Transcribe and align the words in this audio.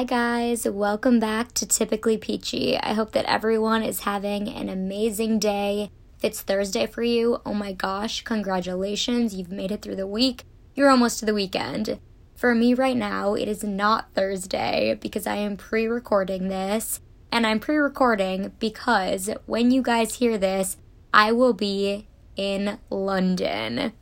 Hi, 0.00 0.04
guys. 0.04 0.66
Welcome 0.66 1.20
back 1.20 1.52
to 1.52 1.66
Typically 1.66 2.16
Peachy. 2.16 2.78
I 2.78 2.94
hope 2.94 3.12
that 3.12 3.26
everyone 3.26 3.82
is 3.82 4.00
having 4.00 4.48
an 4.48 4.70
amazing 4.70 5.38
day. 5.38 5.90
If 6.16 6.24
it's 6.24 6.40
Thursday 6.40 6.86
for 6.86 7.02
you, 7.02 7.42
oh 7.44 7.52
my 7.52 7.74
gosh, 7.74 8.24
congratulations. 8.24 9.34
You've 9.34 9.52
made 9.52 9.70
it 9.70 9.82
through 9.82 9.96
the 9.96 10.06
week. 10.06 10.44
You're 10.74 10.88
almost 10.88 11.18
to 11.18 11.26
the 11.26 11.34
weekend. 11.34 12.00
For 12.34 12.54
me 12.54 12.72
right 12.72 12.96
now, 12.96 13.34
it 13.34 13.46
is 13.46 13.62
not 13.62 14.14
Thursday 14.14 14.96
because 14.98 15.26
I 15.26 15.36
am 15.36 15.58
pre 15.58 15.86
recording 15.86 16.48
this. 16.48 17.02
And 17.30 17.46
I'm 17.46 17.60
pre 17.60 17.76
recording 17.76 18.52
because 18.58 19.28
when 19.44 19.70
you 19.70 19.82
guys 19.82 20.14
hear 20.14 20.38
this, 20.38 20.78
I 21.12 21.32
will 21.32 21.52
be 21.52 22.08
in 22.36 22.78
London. 22.88 23.92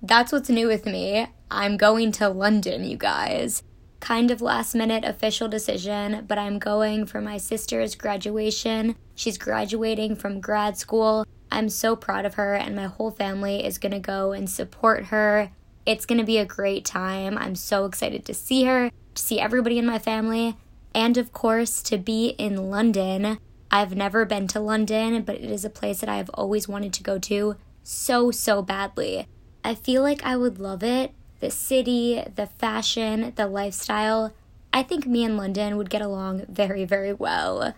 That's 0.00 0.30
what's 0.30 0.50
new 0.50 0.68
with 0.68 0.86
me. 0.86 1.26
I'm 1.50 1.76
going 1.76 2.12
to 2.12 2.28
London, 2.28 2.84
you 2.84 2.96
guys 2.96 3.64
kind 4.00 4.30
of 4.30 4.40
last 4.40 4.74
minute 4.74 5.04
official 5.04 5.48
decision, 5.48 6.24
but 6.26 6.38
I'm 6.38 6.58
going 6.58 7.06
for 7.06 7.20
my 7.20 7.36
sister's 7.36 7.94
graduation. 7.94 8.96
She's 9.14 9.38
graduating 9.38 10.16
from 10.16 10.40
grad 10.40 10.76
school. 10.76 11.26
I'm 11.50 11.68
so 11.68 11.96
proud 11.96 12.24
of 12.24 12.34
her, 12.34 12.54
and 12.54 12.76
my 12.76 12.86
whole 12.86 13.10
family 13.10 13.64
is 13.64 13.78
gonna 13.78 14.00
go 14.00 14.32
and 14.32 14.48
support 14.48 15.06
her. 15.06 15.50
It's 15.86 16.06
gonna 16.06 16.24
be 16.24 16.38
a 16.38 16.44
great 16.44 16.84
time. 16.84 17.38
I'm 17.38 17.54
so 17.54 17.86
excited 17.86 18.24
to 18.26 18.34
see 18.34 18.64
her, 18.64 18.90
to 19.14 19.22
see 19.22 19.40
everybody 19.40 19.78
in 19.78 19.86
my 19.86 19.98
family, 19.98 20.56
and 20.94 21.16
of 21.16 21.32
course, 21.32 21.82
to 21.84 21.98
be 21.98 22.28
in 22.38 22.70
London. 22.70 23.38
I've 23.70 23.96
never 23.96 24.24
been 24.24 24.48
to 24.48 24.60
London, 24.60 25.22
but 25.22 25.36
it 25.36 25.50
is 25.50 25.64
a 25.64 25.70
place 25.70 26.00
that 26.00 26.08
I 26.08 26.16
have 26.16 26.30
always 26.34 26.68
wanted 26.68 26.92
to 26.94 27.02
go 27.02 27.18
to 27.18 27.56
so, 27.82 28.30
so 28.30 28.62
badly. 28.62 29.26
I 29.64 29.74
feel 29.74 30.02
like 30.02 30.24
I 30.24 30.36
would 30.36 30.58
love 30.58 30.82
it 30.82 31.12
the 31.40 31.50
city, 31.50 32.22
the 32.34 32.46
fashion, 32.46 33.32
the 33.36 33.46
lifestyle, 33.46 34.32
I 34.72 34.82
think 34.82 35.06
me 35.06 35.24
and 35.24 35.36
London 35.36 35.76
would 35.76 35.90
get 35.90 36.02
along 36.02 36.46
very, 36.48 36.84
very 36.84 37.12
well. 37.12 37.74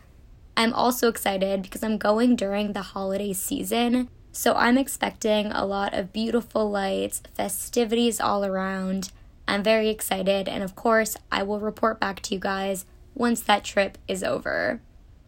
I'm 0.56 0.72
also 0.74 1.08
excited 1.08 1.62
because 1.62 1.82
I'm 1.82 1.98
going 1.98 2.36
during 2.36 2.72
the 2.72 2.82
holiday 2.82 3.32
season, 3.32 4.08
so 4.32 4.54
I'm 4.54 4.76
expecting 4.76 5.46
a 5.52 5.64
lot 5.64 5.94
of 5.94 6.12
beautiful 6.12 6.70
lights, 6.70 7.22
festivities 7.34 8.20
all 8.20 8.44
around. 8.44 9.10
I'm 9.46 9.62
very 9.62 9.88
excited, 9.88 10.48
and 10.48 10.62
of 10.62 10.76
course, 10.76 11.16
I 11.32 11.42
will 11.42 11.60
report 11.60 11.98
back 12.00 12.20
to 12.22 12.34
you 12.34 12.40
guys 12.40 12.84
once 13.14 13.40
that 13.42 13.64
trip 13.64 13.98
is 14.06 14.22
over. 14.22 14.80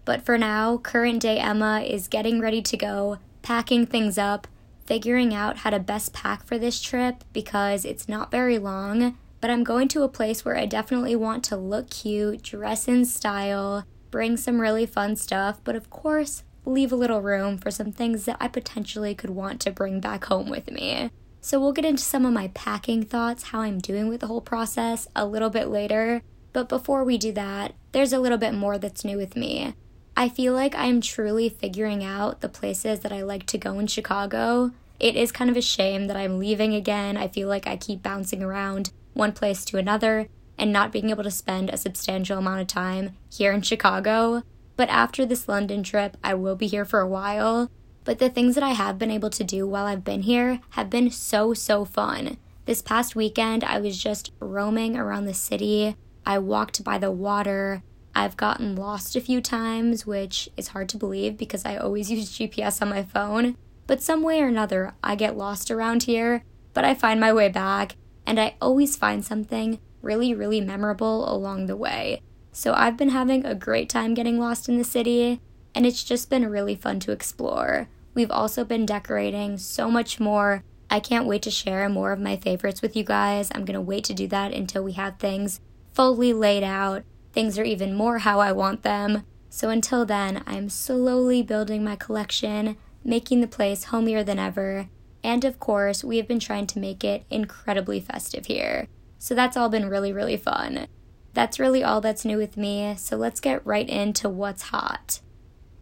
But 0.04 0.22
for 0.22 0.36
now, 0.36 0.78
current 0.78 1.22
day 1.22 1.38
Emma 1.38 1.80
is 1.80 2.08
getting 2.08 2.40
ready 2.40 2.62
to 2.62 2.76
go, 2.76 3.18
packing 3.42 3.86
things 3.86 4.18
up, 4.18 4.46
figuring 4.92 5.32
out 5.32 5.56
how 5.56 5.70
to 5.70 5.78
best 5.78 6.12
pack 6.12 6.44
for 6.44 6.58
this 6.58 6.78
trip 6.78 7.24
because 7.32 7.86
it's 7.86 8.10
not 8.10 8.30
very 8.30 8.58
long, 8.58 9.16
but 9.40 9.48
I'm 9.48 9.64
going 9.64 9.88
to 9.88 10.02
a 10.02 10.08
place 10.08 10.44
where 10.44 10.54
I 10.54 10.66
definitely 10.66 11.16
want 11.16 11.42
to 11.44 11.56
look 11.56 11.88
cute, 11.88 12.42
dress 12.42 12.86
in 12.86 13.06
style, 13.06 13.86
bring 14.10 14.36
some 14.36 14.60
really 14.60 14.84
fun 14.84 15.16
stuff, 15.16 15.62
but 15.64 15.76
of 15.76 15.88
course, 15.88 16.42
leave 16.66 16.92
a 16.92 16.96
little 16.96 17.22
room 17.22 17.56
for 17.56 17.70
some 17.70 17.90
things 17.90 18.26
that 18.26 18.36
I 18.38 18.48
potentially 18.48 19.14
could 19.14 19.30
want 19.30 19.62
to 19.62 19.70
bring 19.70 19.98
back 19.98 20.26
home 20.26 20.50
with 20.50 20.70
me. 20.70 21.10
So 21.40 21.58
we'll 21.58 21.72
get 21.72 21.86
into 21.86 22.02
some 22.02 22.26
of 22.26 22.34
my 22.34 22.48
packing 22.48 23.02
thoughts, 23.02 23.44
how 23.44 23.62
I'm 23.62 23.78
doing 23.78 24.08
with 24.08 24.20
the 24.20 24.26
whole 24.26 24.42
process 24.42 25.08
a 25.16 25.24
little 25.24 25.48
bit 25.48 25.68
later. 25.68 26.20
But 26.52 26.68
before 26.68 27.02
we 27.02 27.16
do 27.16 27.32
that, 27.32 27.72
there's 27.92 28.12
a 28.12 28.20
little 28.20 28.36
bit 28.36 28.52
more 28.52 28.76
that's 28.76 29.06
new 29.06 29.16
with 29.16 29.36
me. 29.36 29.72
I 30.14 30.28
feel 30.28 30.52
like 30.52 30.74
I'm 30.74 31.00
truly 31.00 31.48
figuring 31.48 32.04
out 32.04 32.42
the 32.42 32.50
places 32.50 33.00
that 33.00 33.12
I 33.12 33.22
like 33.22 33.46
to 33.46 33.56
go 33.56 33.78
in 33.78 33.86
Chicago. 33.86 34.72
It 35.02 35.16
is 35.16 35.32
kind 35.32 35.50
of 35.50 35.56
a 35.56 35.62
shame 35.62 36.06
that 36.06 36.16
I'm 36.16 36.38
leaving 36.38 36.74
again. 36.74 37.16
I 37.16 37.26
feel 37.26 37.48
like 37.48 37.66
I 37.66 37.76
keep 37.76 38.04
bouncing 38.04 38.40
around 38.40 38.92
one 39.14 39.32
place 39.32 39.64
to 39.64 39.76
another 39.76 40.28
and 40.56 40.72
not 40.72 40.92
being 40.92 41.10
able 41.10 41.24
to 41.24 41.30
spend 41.30 41.70
a 41.70 41.76
substantial 41.76 42.38
amount 42.38 42.60
of 42.60 42.68
time 42.68 43.16
here 43.28 43.50
in 43.50 43.62
Chicago. 43.62 44.44
But 44.76 44.88
after 44.90 45.26
this 45.26 45.48
London 45.48 45.82
trip, 45.82 46.16
I 46.22 46.34
will 46.34 46.54
be 46.54 46.68
here 46.68 46.84
for 46.84 47.00
a 47.00 47.08
while. 47.08 47.68
But 48.04 48.20
the 48.20 48.30
things 48.30 48.54
that 48.54 48.62
I 48.62 48.74
have 48.74 48.96
been 48.96 49.10
able 49.10 49.30
to 49.30 49.42
do 49.42 49.66
while 49.66 49.86
I've 49.86 50.04
been 50.04 50.22
here 50.22 50.60
have 50.70 50.88
been 50.88 51.10
so, 51.10 51.52
so 51.52 51.84
fun. 51.84 52.36
This 52.66 52.80
past 52.80 53.16
weekend, 53.16 53.64
I 53.64 53.80
was 53.80 54.00
just 54.00 54.30
roaming 54.38 54.96
around 54.96 55.24
the 55.24 55.34
city. 55.34 55.96
I 56.24 56.38
walked 56.38 56.84
by 56.84 56.98
the 56.98 57.10
water. 57.10 57.82
I've 58.14 58.36
gotten 58.36 58.76
lost 58.76 59.16
a 59.16 59.20
few 59.20 59.40
times, 59.40 60.06
which 60.06 60.48
is 60.56 60.68
hard 60.68 60.88
to 60.90 60.96
believe 60.96 61.36
because 61.36 61.64
I 61.64 61.76
always 61.76 62.08
use 62.12 62.30
GPS 62.30 62.80
on 62.80 62.90
my 62.90 63.02
phone. 63.02 63.56
But 63.86 64.02
some 64.02 64.22
way 64.22 64.40
or 64.40 64.46
another, 64.46 64.94
I 65.02 65.14
get 65.14 65.36
lost 65.36 65.70
around 65.70 66.04
here, 66.04 66.44
but 66.72 66.84
I 66.84 66.94
find 66.94 67.20
my 67.20 67.32
way 67.32 67.48
back, 67.48 67.96
and 68.26 68.40
I 68.40 68.56
always 68.60 68.96
find 68.96 69.24
something 69.24 69.80
really, 70.00 70.34
really 70.34 70.60
memorable 70.60 71.32
along 71.32 71.66
the 71.66 71.76
way. 71.76 72.22
So 72.52 72.74
I've 72.74 72.96
been 72.96 73.10
having 73.10 73.44
a 73.44 73.54
great 73.54 73.88
time 73.88 74.14
getting 74.14 74.38
lost 74.38 74.68
in 74.68 74.78
the 74.78 74.84
city, 74.84 75.40
and 75.74 75.86
it's 75.86 76.04
just 76.04 76.30
been 76.30 76.48
really 76.48 76.74
fun 76.74 77.00
to 77.00 77.12
explore. 77.12 77.88
We've 78.14 78.30
also 78.30 78.64
been 78.64 78.86
decorating 78.86 79.58
so 79.58 79.90
much 79.90 80.20
more. 80.20 80.64
I 80.90 81.00
can't 81.00 81.26
wait 81.26 81.42
to 81.42 81.50
share 81.50 81.88
more 81.88 82.12
of 82.12 82.20
my 82.20 82.36
favorites 82.36 82.82
with 82.82 82.94
you 82.94 83.04
guys. 83.04 83.50
I'm 83.54 83.64
gonna 83.64 83.80
wait 83.80 84.04
to 84.04 84.14
do 84.14 84.26
that 84.28 84.52
until 84.52 84.84
we 84.84 84.92
have 84.92 85.18
things 85.18 85.60
fully 85.94 86.32
laid 86.32 86.62
out 86.62 87.04
Things 87.32 87.58
are 87.58 87.64
even 87.64 87.94
more 87.94 88.18
how 88.18 88.40
I 88.40 88.52
want 88.52 88.82
them. 88.82 89.24
So 89.48 89.70
until 89.70 90.04
then, 90.04 90.42
I'm 90.46 90.68
slowly 90.68 91.42
building 91.42 91.82
my 91.82 91.96
collection, 91.96 92.76
making 93.04 93.40
the 93.40 93.46
place 93.46 93.84
homier 93.84 94.22
than 94.22 94.38
ever. 94.38 94.88
And 95.24 95.44
of 95.44 95.60
course, 95.60 96.02
we 96.02 96.16
have 96.16 96.28
been 96.28 96.40
trying 96.40 96.66
to 96.68 96.78
make 96.78 97.04
it 97.04 97.24
incredibly 97.30 98.00
festive 98.00 98.46
here. 98.46 98.88
So 99.18 99.34
that's 99.34 99.56
all 99.56 99.68
been 99.68 99.88
really, 99.88 100.12
really 100.12 100.36
fun. 100.36 100.88
That's 101.34 101.60
really 101.60 101.82
all 101.82 102.00
that's 102.00 102.24
new 102.24 102.36
with 102.36 102.56
me, 102.56 102.94
so 102.96 103.16
let's 103.16 103.40
get 103.40 103.64
right 103.66 103.88
into 103.88 104.28
what's 104.28 104.64
hot. 104.64 105.20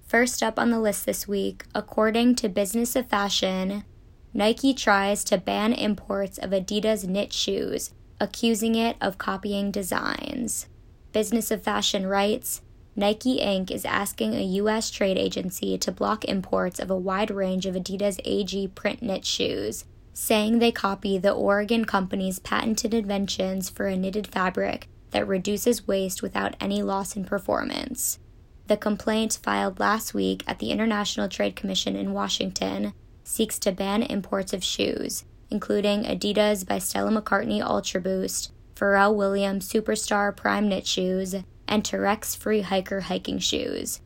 First 0.06 0.42
up 0.42 0.59
on 0.59 0.70
the 0.70 0.80
list 0.80 1.06
this 1.06 1.26
week, 1.26 1.64
according 1.75 2.34
to 2.36 2.48
Business 2.48 2.94
of 2.97 3.09
Fashion, 3.09 3.84
Nike 4.32 4.75
tries 4.75 5.25
to 5.25 5.38
ban 5.38 5.72
imports 5.72 6.38
of 6.38 6.50
Adidas 6.50 7.06
knit 7.06 7.32
shoes, 7.32 7.92
accusing 8.20 8.75
it 8.75 8.97
of 9.00 9.19
copying 9.19 9.70
designs. 9.70 10.66
Business 11.12 11.50
of 11.50 11.62
Fashion 11.62 12.06
writes 12.06 12.62
Nike 12.96 13.38
Inc. 13.38 13.70
is 13.70 13.84
asking 13.84 14.34
a 14.34 14.42
U.S. 14.42 14.90
trade 14.90 15.16
agency 15.16 15.78
to 15.78 15.92
block 15.92 16.24
imports 16.24 16.80
of 16.80 16.90
a 16.90 16.96
wide 16.96 17.30
range 17.30 17.64
of 17.64 17.74
Adidas 17.74 18.20
AG 18.24 18.68
Primeknit 18.74 19.24
shoes, 19.24 19.84
saying 20.12 20.58
they 20.58 20.72
copy 20.72 21.16
the 21.16 21.32
Oregon 21.32 21.84
company's 21.84 22.40
patented 22.40 22.92
inventions 22.92 23.70
for 23.70 23.86
a 23.86 23.96
knitted 23.96 24.26
fabric 24.26 24.88
that 25.12 25.26
reduces 25.26 25.86
waste 25.86 26.20
without 26.22 26.56
any 26.60 26.82
loss 26.82 27.16
in 27.16 27.24
performance. 27.24 28.18
The 28.66 28.76
complaint 28.76 29.38
filed 29.42 29.80
last 29.80 30.14
week 30.14 30.44
at 30.46 30.58
the 30.58 30.70
International 30.70 31.28
Trade 31.28 31.56
Commission 31.56 31.96
in 31.96 32.12
Washington 32.12 32.92
seeks 33.24 33.58
to 33.60 33.72
ban 33.72 34.02
imports 34.02 34.52
of 34.52 34.64
shoes, 34.64 35.24
including 35.50 36.04
Adidas 36.04 36.66
by 36.66 36.78
Stella 36.78 37.10
McCartney 37.10 37.62
Ultra 37.62 38.00
Boost, 38.00 38.52
Pharrell 38.74 39.14
Williams 39.14 39.68
Superstar 39.68 40.36
Prime 40.36 40.68
Knit 40.68 40.86
shoes, 40.86 41.34
and 41.70 41.82
Terrex 41.84 42.36
Free 42.36 42.60
Hiker 42.60 43.03
hiking 43.03 43.38
shoes. 43.38 44.03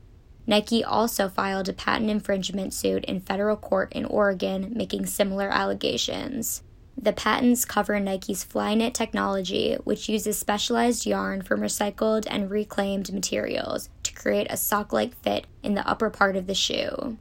Nike 0.46 0.84
also 0.84 1.28
filed 1.28 1.68
a 1.68 1.72
patent 1.72 2.10
infringement 2.10 2.74
suit 2.74 3.04
in 3.06 3.20
federal 3.20 3.56
court 3.56 3.90
in 3.92 4.04
Oregon 4.04 4.72
making 4.76 5.06
similar 5.06 5.48
allegations. 5.48 6.62
The 7.00 7.12
patents 7.12 7.64
cover 7.64 7.98
Nike's 7.98 8.44
Flyknit 8.44 8.92
technology, 8.92 9.74
which 9.82 10.08
uses 10.08 10.38
specialized 10.38 11.06
yarn 11.06 11.42
from 11.42 11.60
recycled 11.60 12.26
and 12.30 12.50
reclaimed 12.50 13.12
materials 13.12 13.88
to 14.04 14.12
create 14.12 14.46
a 14.50 14.56
sock 14.56 14.92
like 14.92 15.20
fit 15.22 15.46
in 15.62 15.74
the 15.74 15.88
upper 15.88 16.10
part 16.10 16.36
of 16.36 16.46
the 16.46 16.54
shoe. 16.54 17.18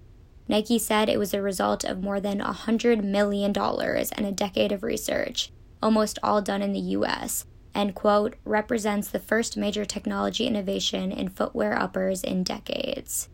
Nike 0.47 0.77
said 0.77 1.09
it 1.09 1.17
was 1.17 1.33
a 1.33 1.41
result 1.41 1.83
of 1.83 2.03
more 2.03 2.19
than 2.19 2.39
$100 2.39 3.03
million 3.03 3.53
and 3.57 4.25
a 4.25 4.31
decade 4.31 4.71
of 4.71 4.83
research, 4.83 5.51
almost 5.81 6.19
all 6.21 6.41
done 6.41 6.61
in 6.61 6.73
the 6.73 6.79
US, 6.79 7.45
and 7.75 7.95
quote, 7.95 8.35
represents 8.45 9.07
the 9.07 9.19
first 9.19 9.57
major 9.57 9.85
technology 9.85 10.45
innovation 10.45 11.11
in 11.11 11.29
footwear 11.29 11.77
uppers 11.77 12.23
in 12.23 12.43
decades. 12.43 13.29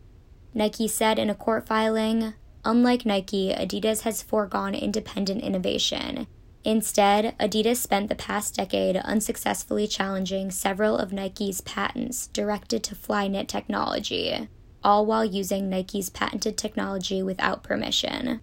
Nike 0.54 0.88
said 0.88 1.20
in 1.20 1.30
a 1.30 1.36
court 1.36 1.68
filing, 1.68 2.34
unlike 2.66 3.06
Nike, 3.06 3.54
Adidas 3.54 4.02
has 4.02 4.24
foregone 4.24 4.74
independent 4.74 5.42
innovation. 5.42 6.28
Instead, 6.64 7.38
Adidas 7.40 7.78
spent 7.78 8.10
the 8.10 8.16
past 8.16 8.56
decade 8.56 8.98
unsuccessfully 8.98 9.88
challenging 9.88 10.52
several 10.52 10.98
of 10.98 11.14
Nike's 11.14 11.62
patents 11.62 12.28
directed 12.28 12.84
to 12.84 12.96
Flyknit 12.96 13.48
technology, 13.48 14.50
all 14.84 15.06
while 15.06 15.24
using 15.24 15.70
Nike's 15.70 16.10
patented 16.10 16.58
technology 16.58 17.24
without 17.24 17.64
permission. 17.64 18.42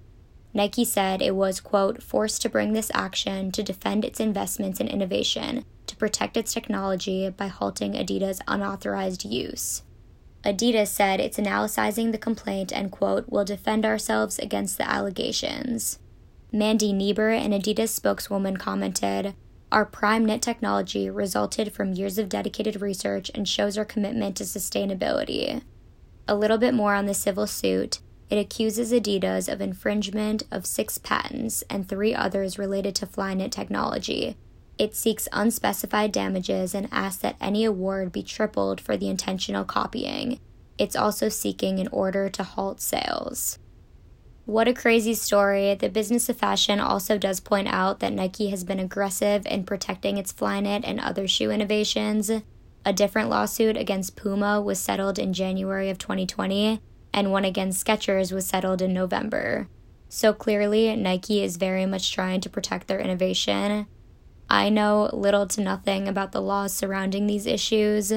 Nike 0.54 0.87
said 0.87 1.20
it 1.20 1.37
was, 1.37 1.60
quote, 1.60 2.02
forced 2.02 2.40
to 2.42 2.49
bring 2.49 2.72
this 2.72 2.90
action 2.94 3.52
to 3.52 3.62
defend 3.62 4.06
its 4.06 4.20
investments 4.20 4.81
in 4.81 4.88
innovation, 4.88 5.66
protect 5.98 6.37
its 6.37 6.52
technology 6.52 7.28
by 7.31 7.48
halting 7.48 7.93
Adidas' 7.93 8.40
unauthorized 8.46 9.25
use. 9.25 9.82
Adidas 10.44 10.88
said 10.88 11.19
it's 11.19 11.38
analyzing 11.38 12.12
the 12.12 12.19
complaint 12.19 12.72
and, 12.72 12.93
quote, 12.93 13.28
will 13.28 13.44
defend 13.44 13.84
ourselves 13.84 14.38
against 14.38 14.78
the 14.78 14.88
allegations. 14.88 15.98
Mandy 16.52 16.93
Nieber, 16.93 17.37
an 17.37 17.50
Adidas 17.50 17.88
spokeswoman, 17.88 18.56
commented, 18.56 19.34
Our 19.72 19.84
prime 19.84 20.25
knit 20.25 20.43
technology 20.43 21.10
resulted 21.10 21.72
from 21.72 21.94
years 21.94 22.16
of 22.19 22.28
dedicated 22.28 22.81
research 22.81 23.31
and 23.34 23.49
shows 23.49 23.76
our 23.76 23.84
commitment 23.84 24.37
to 24.37 24.44
sustainability. 24.44 25.62
A 26.28 26.37
little 26.37 26.58
bit 26.58 26.75
more 26.75 26.94
on 26.94 27.06
the 27.06 27.14
civil 27.14 27.49
suit. 27.49 27.99
It 28.31 28.38
accuses 28.38 28.92
Adidas 28.92 29.52
of 29.52 29.60
infringement 29.60 30.44
of 30.52 30.66
six 30.66 30.99
patents 30.99 31.62
and 31.69 31.88
three 31.88 32.14
others 32.14 32.58
related 32.58 32.94
to 32.96 33.06
Flyknit 33.06 33.50
technology. 33.50 34.37
It 34.78 34.94
seeks 34.94 35.28
unspecified 35.32 36.12
damages 36.12 36.75
and 36.75 36.88
asks 36.93 37.23
that 37.23 37.37
any 37.40 37.64
award 37.64 38.12
be 38.12 38.23
tripled 38.23 38.81
for 38.81 38.96
the 38.96 39.08
intentional 39.08 39.64
copying. 39.64 40.38
It's 40.78 40.96
also 40.96 41.31
seeking 41.31 41.78
an 41.78 41.88
order 41.88 42.28
to 42.28 42.43
halt 42.43 42.81
sales. 42.81 43.58
What 44.44 44.69
a 44.69 44.75
crazy 44.75 45.14
story. 45.14 45.75
The 45.75 45.88
business 45.88 46.28
of 46.28 46.37
fashion 46.37 46.78
also 46.78 47.19
does 47.19 47.40
point 47.40 47.69
out 47.69 48.00
that 48.00 48.12
Nike 48.12 48.50
has 48.50 48.62
been 48.62 48.78
aggressive 48.78 49.44
in 49.46 49.64
protecting 49.64 50.19
its 50.19 50.32
Flyknit 50.32 50.82
and 50.84 51.00
other 51.00 51.26
shoe 51.26 51.50
innovations. 51.50 52.31
A 52.84 52.93
different 52.93 53.28
lawsuit 53.28 53.76
against 53.76 54.14
Puma 54.14 54.61
was 54.61 54.78
settled 54.78 55.19
in 55.19 55.32
January 55.32 55.90
of 55.90 55.99
2020, 55.99 56.81
and 57.12 57.32
one 57.32 57.44
against 57.44 57.84
Skechers 57.84 58.31
was 58.31 58.46
settled 58.46 58.81
in 58.81 58.93
November. 58.93 59.67
So 60.08 60.32
clearly, 60.32 60.94
Nike 60.94 61.43
is 61.43 61.56
very 61.56 61.87
much 61.87 62.12
trying 62.12 62.40
to 62.43 62.50
protect 62.50 62.87
their 62.87 63.00
innovation. 63.00 63.87
I 64.48 64.69
know 64.69 65.10
little 65.12 65.46
to 65.48 65.60
nothing 65.60 66.08
about 66.08 66.32
the 66.32 66.43
laws 66.43 66.72
surrounding 66.72 67.26
these 67.26 67.46
issues, 67.46 68.12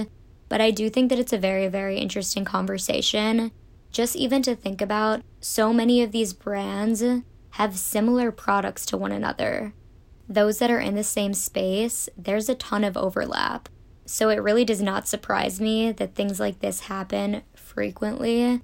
but 0.47 0.61
I 0.61 0.71
do 0.71 0.89
think 0.89 1.09
that 1.09 1.19
it's 1.19 1.33
a 1.33 1.37
very, 1.37 1.67
very 1.67 1.97
interesting 1.97 2.45
conversation 2.45 3.51
just 3.91 4.15
even 4.15 4.41
to 4.43 4.55
think 4.55 4.81
about, 4.81 5.21
so 5.41 5.73
many 5.73 6.01
of 6.03 6.11
these 6.11 6.33
brands 6.33 7.03
have 7.51 7.77
similar 7.77 8.31
products 8.31 8.85
to 8.87 8.97
one 8.97 9.11
another. 9.11 9.73
Those 10.27 10.59
that 10.59 10.69
are 10.69 10.79
in 10.79 10.95
the 10.95 11.03
same 11.03 11.33
space, 11.33 12.07
there's 12.15 12.49
a 12.49 12.55
ton 12.55 12.83
of 12.83 12.95
overlap. 12.95 13.67
So 14.05 14.29
it 14.29 14.41
really 14.43 14.65
does 14.65 14.81
not 14.81 15.07
surprise 15.07 15.59
me 15.59 15.91
that 15.91 16.15
things 16.15 16.39
like 16.39 16.59
this 16.59 16.81
happen 16.81 17.41
frequently. 17.55 18.61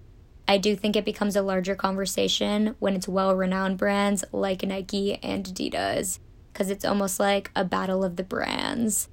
I 0.48 0.60
do 0.60 0.76
think 0.76 0.96
it 0.96 1.06
becomes 1.06 1.36
a 1.36 1.42
larger 1.42 1.76
conversation 1.76 2.76
when 2.78 2.96
it's 2.96 3.08
well 3.08 3.36
renowned 3.36 3.80
brands 3.80 4.24
like 4.32 4.62
Nike 4.62 5.16
and 5.24 5.44
Adidas, 5.44 6.20
because 6.56 6.70
it's 6.70 6.86
almost 6.86 7.20
like 7.20 7.52
a 7.54 7.66
battle 7.66 8.02
of 8.02 8.16
the 8.16 8.24
brands. 8.24 9.10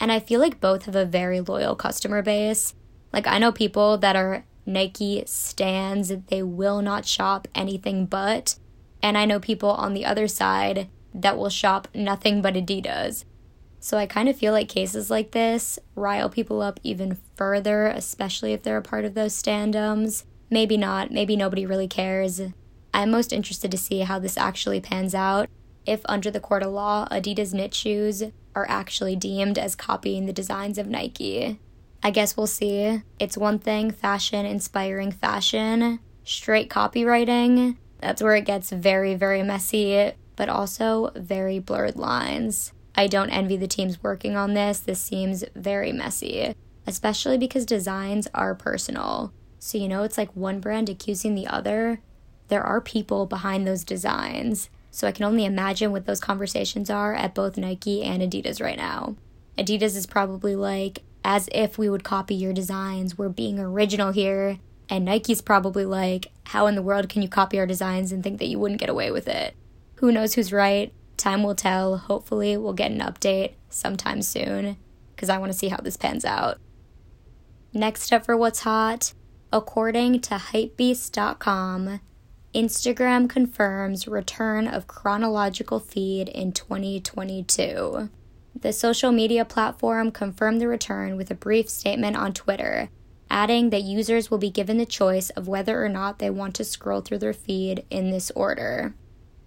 And 0.00 0.10
I 0.10 0.18
feel 0.18 0.40
like 0.40 0.60
both 0.60 0.86
have 0.86 0.96
a 0.96 1.04
very 1.04 1.42
loyal 1.42 1.76
customer 1.76 2.22
base. 2.22 2.74
Like, 3.12 3.26
I 3.26 3.36
know 3.36 3.52
people 3.52 3.98
that 3.98 4.16
are 4.16 4.46
Nike 4.64 5.22
stands. 5.26 6.10
They 6.28 6.42
will 6.42 6.80
not 6.80 7.04
shop 7.04 7.48
anything 7.54 8.06
but. 8.06 8.58
And 9.02 9.18
I 9.18 9.26
know 9.26 9.38
people 9.38 9.70
on 9.70 9.92
the 9.92 10.06
other 10.06 10.26
side 10.26 10.88
that 11.12 11.36
will 11.36 11.50
shop 11.50 11.86
nothing 11.94 12.40
but 12.40 12.54
Adidas. 12.54 13.26
So 13.78 13.98
I 13.98 14.06
kind 14.06 14.30
of 14.30 14.36
feel 14.36 14.54
like 14.54 14.68
cases 14.68 15.10
like 15.10 15.32
this 15.32 15.78
rile 15.94 16.30
people 16.30 16.62
up 16.62 16.80
even 16.82 17.18
further, 17.36 17.88
especially 17.88 18.54
if 18.54 18.62
they're 18.62 18.78
a 18.78 18.82
part 18.82 19.04
of 19.04 19.12
those 19.12 19.40
standums. 19.40 20.24
Maybe 20.48 20.78
not, 20.78 21.10
maybe 21.10 21.36
nobody 21.36 21.66
really 21.66 21.88
cares. 21.88 22.40
I'm 22.94 23.10
most 23.10 23.34
interested 23.34 23.70
to 23.70 23.78
see 23.78 24.00
how 24.00 24.18
this 24.18 24.38
actually 24.38 24.80
pans 24.80 25.14
out. 25.14 25.50
If, 25.86 26.00
under 26.06 26.30
the 26.30 26.40
court 26.40 26.62
of 26.62 26.72
law, 26.72 27.06
Adidas 27.10 27.54
knit 27.54 27.72
shoes 27.72 28.24
are 28.54 28.66
actually 28.68 29.16
deemed 29.16 29.58
as 29.58 29.76
copying 29.76 30.26
the 30.26 30.32
designs 30.32 30.78
of 30.78 30.88
Nike. 30.88 31.60
I 32.02 32.10
guess 32.10 32.36
we'll 32.36 32.46
see. 32.46 33.02
It's 33.18 33.38
one 33.38 33.58
thing 33.58 33.90
fashion 33.90 34.44
inspiring 34.44 35.12
fashion, 35.12 36.00
straight 36.24 36.68
copywriting. 36.68 37.76
That's 38.00 38.22
where 38.22 38.36
it 38.36 38.44
gets 38.44 38.70
very, 38.70 39.14
very 39.14 39.42
messy, 39.42 40.12
but 40.36 40.48
also 40.48 41.10
very 41.14 41.58
blurred 41.58 41.96
lines. 41.96 42.72
I 42.94 43.06
don't 43.06 43.30
envy 43.30 43.56
the 43.56 43.66
teams 43.66 44.02
working 44.02 44.36
on 44.36 44.54
this. 44.54 44.78
This 44.78 45.00
seems 45.00 45.44
very 45.54 45.92
messy, 45.92 46.54
especially 46.86 47.38
because 47.38 47.66
designs 47.66 48.26
are 48.34 48.54
personal. 48.54 49.32
So, 49.58 49.78
you 49.78 49.88
know, 49.88 50.02
it's 50.02 50.18
like 50.18 50.34
one 50.34 50.60
brand 50.60 50.88
accusing 50.88 51.34
the 51.34 51.46
other. 51.46 52.00
There 52.48 52.62
are 52.62 52.80
people 52.80 53.26
behind 53.26 53.66
those 53.66 53.84
designs. 53.84 54.70
So, 54.96 55.06
I 55.06 55.12
can 55.12 55.26
only 55.26 55.44
imagine 55.44 55.92
what 55.92 56.06
those 56.06 56.20
conversations 56.20 56.88
are 56.88 57.12
at 57.12 57.34
both 57.34 57.58
Nike 57.58 58.02
and 58.02 58.22
Adidas 58.22 58.62
right 58.62 58.78
now. 58.78 59.16
Adidas 59.58 59.94
is 59.94 60.06
probably 60.06 60.56
like, 60.56 61.02
as 61.22 61.50
if 61.52 61.76
we 61.76 61.90
would 61.90 62.02
copy 62.02 62.34
your 62.34 62.54
designs. 62.54 63.18
We're 63.18 63.28
being 63.28 63.58
original 63.58 64.10
here. 64.12 64.58
And 64.88 65.04
Nike's 65.04 65.42
probably 65.42 65.84
like, 65.84 66.32
how 66.44 66.66
in 66.66 66.76
the 66.76 66.82
world 66.82 67.10
can 67.10 67.20
you 67.20 67.28
copy 67.28 67.58
our 67.58 67.66
designs 67.66 68.10
and 68.10 68.22
think 68.22 68.38
that 68.38 68.46
you 68.46 68.58
wouldn't 68.58 68.80
get 68.80 68.88
away 68.88 69.10
with 69.10 69.28
it? 69.28 69.54
Who 69.96 70.10
knows 70.10 70.32
who's 70.32 70.50
right? 70.50 70.94
Time 71.18 71.42
will 71.42 71.54
tell. 71.54 71.98
Hopefully, 71.98 72.56
we'll 72.56 72.72
get 72.72 72.90
an 72.90 73.00
update 73.00 73.52
sometime 73.68 74.22
soon 74.22 74.78
because 75.14 75.28
I 75.28 75.36
want 75.36 75.52
to 75.52 75.58
see 75.58 75.68
how 75.68 75.76
this 75.76 75.98
pans 75.98 76.24
out. 76.24 76.56
Next 77.74 78.10
up 78.14 78.24
for 78.24 78.34
what's 78.34 78.60
hot, 78.60 79.12
according 79.52 80.22
to 80.22 80.36
Hypebeast.com, 80.36 82.00
Instagram 82.56 83.28
confirms 83.28 84.08
return 84.08 84.66
of 84.66 84.86
chronological 84.86 85.78
feed 85.78 86.26
in 86.26 86.52
2022. 86.52 88.08
The 88.58 88.72
social 88.72 89.12
media 89.12 89.44
platform 89.44 90.10
confirmed 90.10 90.62
the 90.62 90.66
return 90.66 91.18
with 91.18 91.30
a 91.30 91.34
brief 91.34 91.68
statement 91.68 92.16
on 92.16 92.32
Twitter, 92.32 92.88
adding 93.28 93.68
that 93.68 93.82
users 93.82 94.30
will 94.30 94.38
be 94.38 94.48
given 94.48 94.78
the 94.78 94.86
choice 94.86 95.28
of 95.28 95.46
whether 95.46 95.84
or 95.84 95.90
not 95.90 96.18
they 96.18 96.30
want 96.30 96.54
to 96.54 96.64
scroll 96.64 97.02
through 97.02 97.18
their 97.18 97.34
feed 97.34 97.84
in 97.90 98.10
this 98.10 98.30
order. 98.30 98.94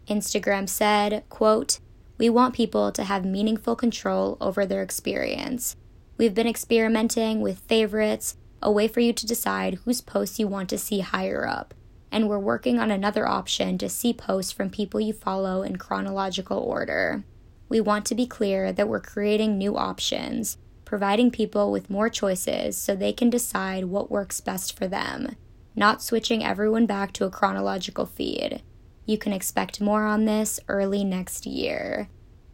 Instagram 0.07 0.69
said, 0.69 1.23
quote, 1.29 1.79
"We 2.19 2.29
want 2.29 2.53
people 2.53 2.91
to 2.91 3.03
have 3.05 3.25
meaningful 3.25 3.75
control 3.75 4.37
over 4.39 4.67
their 4.67 4.83
experience. 4.83 5.75
We've 6.19 6.35
been 6.35 6.45
experimenting 6.45 7.41
with 7.41 7.57
favorites, 7.57 8.37
a 8.61 8.71
way 8.71 8.87
for 8.87 8.99
you 8.99 9.13
to 9.13 9.25
decide 9.25 9.79
whose 9.85 9.99
posts 9.99 10.37
you 10.37 10.47
want 10.47 10.69
to 10.69 10.77
see 10.77 10.99
higher 10.99 11.47
up, 11.47 11.73
and 12.11 12.27
we're 12.27 12.39
working 12.39 12.79
on 12.79 12.91
another 12.91 13.27
option 13.27 13.77
to 13.77 13.89
see 13.89 14.13
posts 14.13 14.51
from 14.51 14.69
people 14.69 14.99
you 14.99 15.13
follow 15.13 15.61
in 15.61 15.77
chronological 15.77 16.59
order." 16.59 17.23
we 17.69 17.79
want 17.79 18.05
to 18.07 18.15
be 18.15 18.25
clear 18.25 18.73
that 18.73 18.89
we're 18.89 18.99
creating 18.99 19.57
new 19.57 19.77
options, 19.77 20.57
providing 20.83 21.29
people 21.29 21.71
with 21.71 21.89
more 21.89 22.09
choices 22.09 22.75
so 22.75 22.95
they 22.95 23.13
can 23.13 23.29
decide 23.29 23.85
what 23.85 24.09
works 24.09 24.41
best 24.41 24.75
for 24.75 24.87
them, 24.87 25.35
not 25.75 26.01
switching 26.01 26.43
everyone 26.43 26.87
back 26.87 27.13
to 27.13 27.25
a 27.25 27.29
chronological 27.29 28.07
feed. 28.07 28.63
You 29.05 29.17
can 29.17 29.31
expect 29.31 29.79
more 29.79 30.05
on 30.05 30.25
this 30.25 30.59
early 30.67 31.03
next 31.03 31.45
year. 31.45 32.09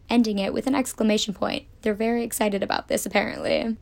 Ending 0.09 0.37
it 0.37 0.53
with 0.53 0.67
an 0.67 0.75
exclamation 0.75 1.33
point. 1.33 1.65
They're 1.81 1.93
very 1.93 2.23
excited 2.23 2.61
about 2.61 2.89
this, 2.89 3.05
apparently. 3.05 3.77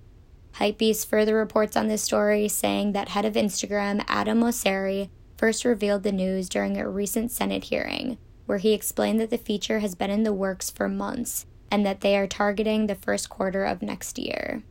Hypebeast 0.54 1.08
further 1.08 1.36
reports 1.36 1.76
on 1.76 1.88
this 1.88 2.04
story, 2.04 2.48
saying 2.48 2.94
that 2.94 3.10
head 3.10 3.26
of 3.26 3.34
Instagram, 3.34 4.06
Adam 4.08 4.40
Mosseri, 4.40 5.10
first 5.38 5.66
revealed 5.66 6.04
the 6.04 6.12
news 6.12 6.50
during 6.50 6.78
a 6.78 6.88
recent 6.88 7.32
Senate 7.32 7.66
hearing, 7.66 8.18
where 8.46 8.58
he 8.58 8.74
explained 8.74 9.20
that 9.20 9.30
the 9.30 9.38
feature 9.38 9.80
has 9.80 9.96
been 9.96 10.10
in 10.10 10.24
the 10.24 10.34
works 10.34 10.70
for 10.70 10.88
months 10.90 11.46
and 11.72 11.86
that 11.86 12.02
they 12.02 12.16
are 12.18 12.28
targeting 12.28 12.88
the 12.88 12.96
first 12.96 13.30
quarter 13.30 13.64
of 13.64 13.82
next 13.82 14.20
year. 14.20 14.64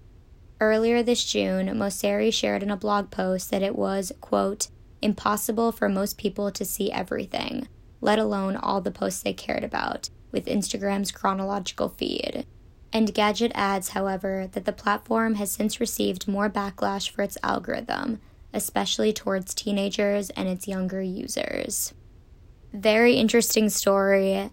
Earlier 0.61 1.03
this 1.03 1.25
June, 1.25 1.67
Mosseri 1.67 2.33
shared 2.33 2.63
in 2.63 2.71
a 2.71 2.77
blog 2.77 3.11
post 3.11 3.51
that 3.51 3.63
it 3.63 3.75
was, 3.75 4.13
quote, 4.21 4.69
impossible 5.01 5.73
for 5.73 5.89
most 5.89 6.17
people 6.17 6.53
to 6.53 6.65
see 6.65 6.93
everything, 6.93 7.67
let 8.01 8.21
alone 8.21 8.55
all 8.55 8.81
the 8.81 8.93
posts 8.93 9.23
they 9.23 9.33
cared 9.33 9.65
about, 9.65 10.11
with 10.31 10.47
Instagram's 10.47 11.11
chronological 11.11 11.89
feed. 11.89 12.47
Engadget 12.93 13.51
adds, 13.55 13.89
however, 13.91 14.49
that 14.53 14.65
the 14.65 14.73
platform 14.73 15.35
has 15.35 15.51
since 15.51 15.81
received 15.81 16.29
more 16.29 16.49
backlash 16.49 17.11
for 17.11 17.23
its 17.23 17.39
algorithm, 17.43 18.21
especially 18.53 19.13
towards 19.13 19.55
teenagers 19.55 20.31
and 20.31 20.49
its 20.49 20.69
younger 20.69 21.03
users. 21.03 21.95
Very 22.73 23.15
interesting 23.15 23.69
story. 23.69 24.51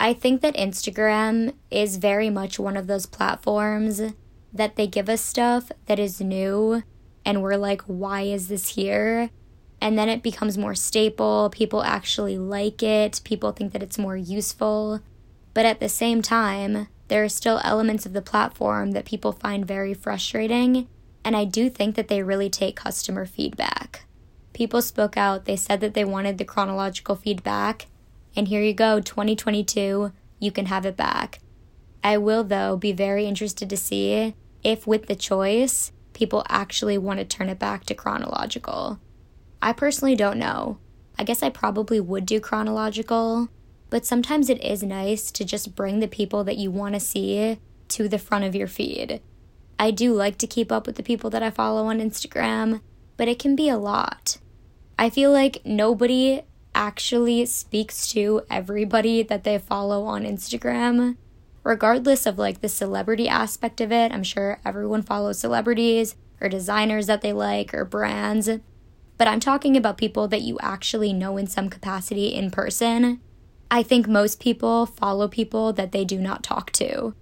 I 0.00 0.12
think 0.12 0.42
that 0.42 0.56
Instagram 0.56 1.54
is 1.70 1.96
very 1.96 2.30
much 2.30 2.58
one 2.58 2.76
of 2.76 2.86
those 2.86 3.06
platforms 3.06 4.00
that 4.52 4.76
they 4.76 4.86
give 4.86 5.08
us 5.08 5.20
stuff 5.20 5.70
that 5.86 5.98
is 5.98 6.20
new 6.20 6.82
and 7.24 7.42
we're 7.42 7.56
like, 7.56 7.82
why 7.82 8.22
is 8.22 8.48
this 8.48 8.70
here? 8.70 9.30
And 9.80 9.98
then 9.98 10.08
it 10.08 10.22
becomes 10.22 10.56
more 10.56 10.74
staple. 10.74 11.50
People 11.50 11.82
actually 11.82 12.38
like 12.38 12.82
it. 12.82 13.20
People 13.24 13.52
think 13.52 13.72
that 13.72 13.82
it's 13.82 13.98
more 13.98 14.16
useful. 14.16 15.00
But 15.52 15.66
at 15.66 15.78
the 15.78 15.88
same 15.88 16.22
time, 16.22 16.88
there 17.08 17.22
are 17.22 17.28
still 17.28 17.60
elements 17.62 18.06
of 18.06 18.12
the 18.12 18.22
platform 18.22 18.92
that 18.92 19.04
people 19.04 19.32
find 19.32 19.66
very 19.66 19.94
frustrating. 19.94 20.88
And 21.28 21.36
I 21.36 21.44
do 21.44 21.68
think 21.68 21.94
that 21.96 22.08
they 22.08 22.22
really 22.22 22.48
take 22.48 22.74
customer 22.74 23.26
feedback. 23.26 24.06
People 24.54 24.80
spoke 24.80 25.18
out. 25.18 25.44
They 25.44 25.56
said 25.56 25.82
that 25.82 25.92
they 25.92 26.02
wanted 26.02 26.38
the 26.38 26.44
chronological 26.46 27.16
feedback. 27.16 27.84
And 28.34 28.48
here 28.48 28.62
you 28.62 28.72
go, 28.72 28.98
2022, 29.00 30.10
you 30.38 30.50
can 30.50 30.64
have 30.64 30.86
it 30.86 30.96
back. 30.96 31.40
I 32.02 32.16
will, 32.16 32.44
though, 32.44 32.78
be 32.78 32.92
very 32.92 33.26
interested 33.26 33.68
to 33.68 33.76
see 33.76 34.36
if, 34.64 34.86
with 34.86 35.04
the 35.04 35.14
choice, 35.14 35.92
people 36.14 36.46
actually 36.48 36.96
want 36.96 37.18
to 37.18 37.26
turn 37.26 37.50
it 37.50 37.58
back 37.58 37.84
to 37.84 37.94
chronological. 37.94 38.98
I 39.60 39.74
personally 39.74 40.16
don't 40.16 40.38
know. 40.38 40.78
I 41.18 41.24
guess 41.24 41.42
I 41.42 41.50
probably 41.50 42.00
would 42.00 42.24
do 42.24 42.40
chronological, 42.40 43.50
but 43.90 44.06
sometimes 44.06 44.48
it 44.48 44.64
is 44.64 44.82
nice 44.82 45.30
to 45.32 45.44
just 45.44 45.76
bring 45.76 46.00
the 46.00 46.08
people 46.08 46.42
that 46.44 46.56
you 46.56 46.70
want 46.70 46.94
to 46.94 47.00
see 47.00 47.58
to 47.88 48.08
the 48.08 48.18
front 48.18 48.46
of 48.46 48.54
your 48.54 48.66
feed. 48.66 49.20
I 49.78 49.90
do 49.90 50.12
like 50.12 50.38
to 50.38 50.46
keep 50.46 50.72
up 50.72 50.86
with 50.86 50.96
the 50.96 51.02
people 51.02 51.30
that 51.30 51.42
I 51.42 51.50
follow 51.50 51.86
on 51.86 52.00
Instagram, 52.00 52.80
but 53.16 53.28
it 53.28 53.38
can 53.38 53.54
be 53.54 53.68
a 53.68 53.78
lot. 53.78 54.38
I 54.98 55.08
feel 55.10 55.30
like 55.30 55.64
nobody 55.64 56.42
actually 56.74 57.46
speaks 57.46 58.08
to 58.12 58.42
everybody 58.50 59.22
that 59.22 59.44
they 59.44 59.58
follow 59.58 60.04
on 60.04 60.24
Instagram, 60.24 61.16
regardless 61.62 62.26
of 62.26 62.38
like 62.38 62.60
the 62.60 62.68
celebrity 62.68 63.28
aspect 63.28 63.80
of 63.80 63.92
it. 63.92 64.12
I'm 64.12 64.24
sure 64.24 64.60
everyone 64.64 65.02
follows 65.02 65.38
celebrities 65.38 66.16
or 66.40 66.48
designers 66.48 67.06
that 67.06 67.20
they 67.20 67.32
like 67.32 67.72
or 67.72 67.84
brands. 67.84 68.48
But 69.16 69.28
I'm 69.28 69.40
talking 69.40 69.76
about 69.76 69.98
people 69.98 70.28
that 70.28 70.42
you 70.42 70.58
actually 70.60 71.12
know 71.12 71.36
in 71.36 71.46
some 71.46 71.68
capacity 71.68 72.28
in 72.28 72.50
person. 72.50 73.20
I 73.70 73.82
think 73.82 74.08
most 74.08 74.40
people 74.40 74.86
follow 74.86 75.28
people 75.28 75.72
that 75.72 75.92
they 75.92 76.04
do 76.04 76.18
not 76.18 76.42
talk 76.42 76.70
to. 76.72 77.14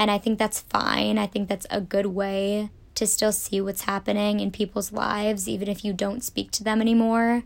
And 0.00 0.10
I 0.10 0.16
think 0.16 0.38
that's 0.38 0.60
fine. 0.60 1.18
I 1.18 1.26
think 1.26 1.46
that's 1.46 1.66
a 1.68 1.78
good 1.78 2.06
way 2.06 2.70
to 2.94 3.06
still 3.06 3.32
see 3.32 3.60
what's 3.60 3.82
happening 3.82 4.40
in 4.40 4.50
people's 4.50 4.92
lives, 4.92 5.46
even 5.46 5.68
if 5.68 5.84
you 5.84 5.92
don't 5.92 6.24
speak 6.24 6.50
to 6.52 6.64
them 6.64 6.80
anymore. 6.80 7.42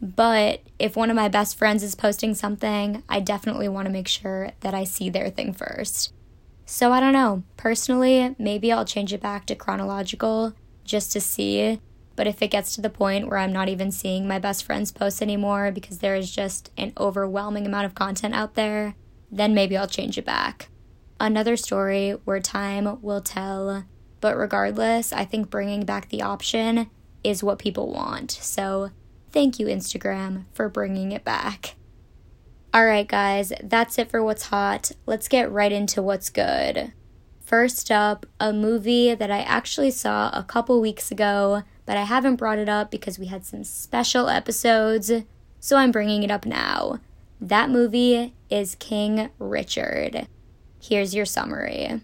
But 0.00 0.62
if 0.78 0.96
one 0.96 1.10
of 1.10 1.16
my 1.16 1.28
best 1.28 1.58
friends 1.58 1.82
is 1.82 1.94
posting 1.94 2.32
something, 2.32 3.02
I 3.06 3.20
definitely 3.20 3.68
want 3.68 3.84
to 3.84 3.92
make 3.92 4.08
sure 4.08 4.52
that 4.60 4.72
I 4.72 4.82
see 4.84 5.10
their 5.10 5.28
thing 5.28 5.52
first. 5.52 6.14
So 6.64 6.90
I 6.90 7.00
don't 7.00 7.12
know. 7.12 7.42
Personally, 7.58 8.34
maybe 8.38 8.72
I'll 8.72 8.86
change 8.86 9.12
it 9.12 9.20
back 9.20 9.44
to 9.46 9.54
chronological 9.54 10.54
just 10.84 11.12
to 11.12 11.20
see. 11.20 11.82
But 12.16 12.26
if 12.26 12.40
it 12.40 12.50
gets 12.50 12.74
to 12.76 12.80
the 12.80 12.88
point 12.88 13.28
where 13.28 13.38
I'm 13.38 13.52
not 13.52 13.68
even 13.68 13.92
seeing 13.92 14.26
my 14.26 14.38
best 14.38 14.64
friends 14.64 14.90
posts 14.90 15.20
anymore 15.20 15.70
because 15.70 15.98
there 15.98 16.16
is 16.16 16.30
just 16.30 16.70
an 16.78 16.94
overwhelming 16.96 17.66
amount 17.66 17.84
of 17.84 17.94
content 17.94 18.34
out 18.34 18.54
there, 18.54 18.94
then 19.30 19.52
maybe 19.52 19.76
I'll 19.76 19.86
change 19.86 20.16
it 20.16 20.24
back. 20.24 20.70
Another 21.20 21.56
story 21.56 22.12
where 22.24 22.40
time 22.40 23.00
will 23.00 23.20
tell. 23.20 23.84
But 24.20 24.36
regardless, 24.36 25.12
I 25.12 25.24
think 25.24 25.50
bringing 25.50 25.84
back 25.84 26.08
the 26.08 26.22
option 26.22 26.90
is 27.22 27.44
what 27.44 27.60
people 27.60 27.92
want. 27.92 28.32
So 28.32 28.90
Thank 29.32 29.60
you, 29.60 29.66
Instagram, 29.66 30.46
for 30.52 30.68
bringing 30.68 31.12
it 31.12 31.24
back. 31.24 31.76
All 32.74 32.84
right, 32.84 33.06
guys, 33.06 33.52
that's 33.62 33.98
it 33.98 34.10
for 34.10 34.22
what's 34.22 34.46
hot. 34.46 34.90
Let's 35.06 35.28
get 35.28 35.50
right 35.50 35.70
into 35.70 36.02
what's 36.02 36.30
good. 36.30 36.92
First 37.40 37.90
up, 37.90 38.26
a 38.38 38.52
movie 38.52 39.14
that 39.14 39.30
I 39.30 39.40
actually 39.40 39.92
saw 39.92 40.30
a 40.30 40.44
couple 40.44 40.80
weeks 40.80 41.10
ago, 41.10 41.62
but 41.86 41.96
I 41.96 42.04
haven't 42.04 42.36
brought 42.36 42.58
it 42.58 42.68
up 42.68 42.90
because 42.90 43.18
we 43.18 43.26
had 43.26 43.44
some 43.44 43.64
special 43.64 44.28
episodes, 44.28 45.12
so 45.60 45.76
I'm 45.76 45.92
bringing 45.92 46.22
it 46.22 46.30
up 46.30 46.44
now. 46.44 46.98
That 47.40 47.70
movie 47.70 48.34
is 48.50 48.74
King 48.76 49.30
Richard. 49.38 50.26
Here's 50.82 51.14
your 51.14 51.26
summary. 51.26 52.00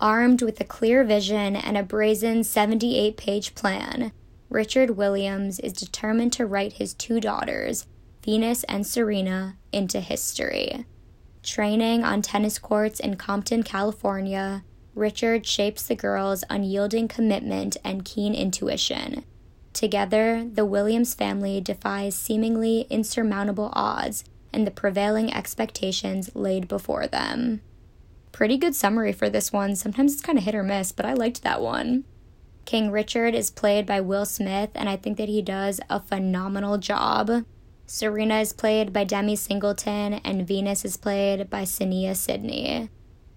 Armed 0.00 0.42
with 0.42 0.60
a 0.60 0.64
clear 0.64 1.04
vision 1.04 1.54
and 1.54 1.78
a 1.78 1.84
brazen 1.84 2.42
78 2.42 3.16
page 3.16 3.54
plan, 3.54 4.10
Richard 4.48 4.90
Williams 4.96 5.60
is 5.60 5.72
determined 5.72 6.32
to 6.32 6.44
write 6.44 6.74
his 6.74 6.94
two 6.94 7.20
daughters, 7.20 7.86
Venus 8.24 8.64
and 8.64 8.84
Serena, 8.84 9.56
into 9.70 10.00
history. 10.00 10.84
Training 11.44 12.02
on 12.02 12.22
tennis 12.22 12.58
courts 12.58 12.98
in 12.98 13.16
Compton, 13.16 13.62
California, 13.62 14.64
Richard 14.94 15.46
shapes 15.46 15.84
the 15.84 15.94
girls' 15.94 16.44
unyielding 16.50 17.06
commitment 17.06 17.76
and 17.84 18.04
keen 18.04 18.34
intuition. 18.34 19.24
Together, 19.72 20.44
the 20.52 20.66
Williams 20.66 21.14
family 21.14 21.60
defies 21.60 22.16
seemingly 22.16 22.82
insurmountable 22.90 23.70
odds 23.72 24.24
and 24.52 24.66
the 24.66 24.70
prevailing 24.72 25.32
expectations 25.32 26.34
laid 26.34 26.66
before 26.68 27.06
them. 27.06 27.62
Pretty 28.32 28.56
good 28.56 28.74
summary 28.74 29.12
for 29.12 29.28
this 29.28 29.52
one. 29.52 29.76
Sometimes 29.76 30.14
it's 30.14 30.22
kind 30.22 30.38
of 30.38 30.44
hit 30.44 30.54
or 30.54 30.62
miss, 30.62 30.90
but 30.90 31.06
I 31.06 31.12
liked 31.12 31.42
that 31.42 31.60
one. 31.60 32.04
King 32.64 32.90
Richard 32.90 33.34
is 33.34 33.50
played 33.50 33.86
by 33.86 34.00
Will 34.00 34.24
Smith, 34.24 34.70
and 34.74 34.88
I 34.88 34.96
think 34.96 35.18
that 35.18 35.28
he 35.28 35.42
does 35.42 35.80
a 35.90 36.00
phenomenal 36.00 36.78
job. 36.78 37.44
Serena 37.86 38.38
is 38.40 38.52
played 38.52 38.92
by 38.92 39.04
Demi 39.04 39.36
Singleton, 39.36 40.14
and 40.24 40.46
Venus 40.46 40.84
is 40.84 40.96
played 40.96 41.50
by 41.50 41.62
Saniyya 41.62 42.16
Sidney. 42.16 42.88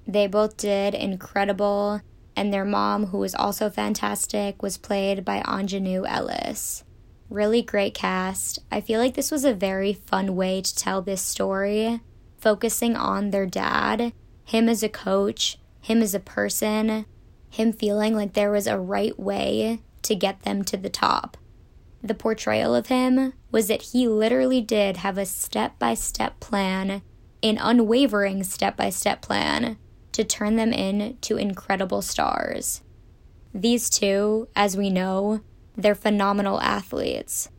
They 0.08 0.28
both 0.28 0.56
did 0.56 0.94
incredible, 0.94 2.02
and 2.36 2.54
their 2.54 2.66
mom, 2.66 3.08
who 3.08 3.18
was 3.18 3.36
also 3.36 3.70
fantastic, 3.70 4.62
was 4.62 4.78
played 4.78 5.26
by 5.26 5.42
Aunjanue 5.42 6.06
Ellis. 6.08 6.84
Really 7.30 7.62
great 7.62 7.94
cast. 7.94 8.60
I 8.72 8.82
feel 8.82 9.00
like 9.00 9.16
this 9.16 9.32
was 9.32 9.44
a 9.44 9.54
very 9.54 9.94
fun 9.94 10.36
way 10.36 10.62
to 10.62 10.76
tell 10.76 11.02
this 11.02 11.22
story, 11.22 12.02
focusing 12.38 12.96
on 12.96 13.32
their 13.32 13.48
dad, 13.48 14.14
him 14.46 14.70
as 14.70 14.84
a 14.84 14.90
coach, 14.90 15.58
him 15.82 16.02
as 16.02 16.14
a 16.14 16.20
person, 16.20 17.06
him 17.50 17.74
feeling 17.74 18.16
like 18.16 18.34
there 18.34 18.52
was 18.52 18.68
a 18.68 18.80
right 18.80 19.20
way 19.20 19.80
to 20.04 20.16
get 20.16 20.44
them 20.44 20.64
to 20.64 20.78
the 20.78 20.90
top. 20.90 21.36
The 22.02 22.14
portrayal 22.14 22.76
of 22.76 22.88
him 22.88 23.34
was 23.52 23.68
that 23.68 23.82
he 23.82 24.08
literally 24.08 24.62
did 24.62 24.98
have 24.98 25.18
a 25.18 25.26
step 25.26 25.80
by 25.80 25.96
step 25.96 26.40
plan, 26.40 27.02
an 27.42 27.58
unwavering 27.60 28.44
step 28.44 28.78
by 28.78 28.92
step 28.92 29.22
plan, 29.24 29.78
to 30.12 30.24
turn 30.24 30.56
them 30.56 30.72
into 30.72 31.38
incredible 31.38 32.04
stars. 32.04 32.82
These 33.54 33.90
two, 33.90 34.48
as 34.56 34.78
we 34.78 34.90
know, 34.90 35.42
they're 35.76 35.96
phenomenal 35.96 36.62
athletes. 36.62 37.50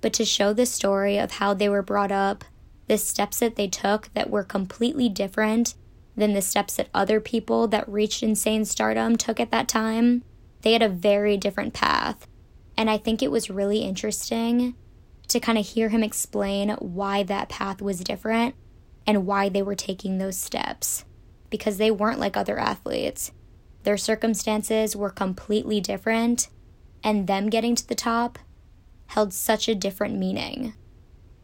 But 0.00 0.12
to 0.14 0.24
show 0.24 0.52
the 0.52 0.66
story 0.66 1.18
of 1.18 1.32
how 1.32 1.54
they 1.54 1.68
were 1.68 1.82
brought 1.82 2.12
up, 2.12 2.44
the 2.86 2.98
steps 2.98 3.40
that 3.40 3.56
they 3.56 3.66
took 3.66 4.12
that 4.14 4.30
were 4.30 4.44
completely 4.44 5.08
different 5.08 5.74
than 6.16 6.32
the 6.32 6.42
steps 6.42 6.76
that 6.76 6.88
other 6.94 7.20
people 7.20 7.68
that 7.68 7.88
reached 7.88 8.22
insane 8.22 8.64
stardom 8.64 9.16
took 9.16 9.38
at 9.38 9.50
that 9.50 9.68
time. 9.68 10.24
They 10.62 10.72
had 10.72 10.82
a 10.82 10.88
very 10.88 11.36
different 11.36 11.74
path. 11.74 12.26
And 12.76 12.90
I 12.90 12.98
think 12.98 13.22
it 13.22 13.30
was 13.30 13.50
really 13.50 13.80
interesting 13.80 14.74
to 15.28 15.40
kind 15.40 15.58
of 15.58 15.66
hear 15.66 15.88
him 15.88 16.02
explain 16.02 16.70
why 16.78 17.22
that 17.24 17.48
path 17.48 17.82
was 17.82 18.00
different 18.00 18.54
and 19.06 19.26
why 19.26 19.48
they 19.48 19.62
were 19.62 19.74
taking 19.74 20.18
those 20.18 20.36
steps. 20.36 21.04
Because 21.50 21.78
they 21.78 21.90
weren't 21.90 22.20
like 22.20 22.36
other 22.36 22.58
athletes. 22.58 23.32
Their 23.84 23.96
circumstances 23.96 24.96
were 24.96 25.10
completely 25.10 25.80
different, 25.80 26.48
and 27.04 27.26
them 27.26 27.48
getting 27.48 27.76
to 27.76 27.86
the 27.86 27.94
top 27.94 28.38
held 29.06 29.32
such 29.32 29.68
a 29.68 29.74
different 29.74 30.18
meaning. 30.18 30.74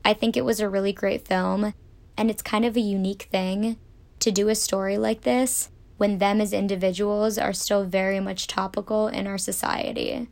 I 0.05 0.13
think 0.13 0.37
it 0.37 0.45
was 0.45 0.59
a 0.59 0.69
really 0.69 0.93
great 0.93 1.27
film, 1.27 1.73
and 2.17 2.31
it's 2.31 2.43
kind 2.43 2.65
of 2.65 2.77
a 2.77 2.81
unique 2.81 3.29
thing 3.31 3.79
to 4.23 4.31
do 4.31 4.49
a 4.49 4.55
story 4.55 4.97
like 4.97 5.23
this 5.23 5.69
when 5.97 6.19
them 6.19 6.41
as 6.41 6.53
individuals 6.53 7.39
are 7.39 7.53
still 7.53 7.85
very 7.85 8.21
much 8.21 8.47
topical 8.47 9.09
in 9.09 9.27
our 9.27 9.39
society. 9.39 10.29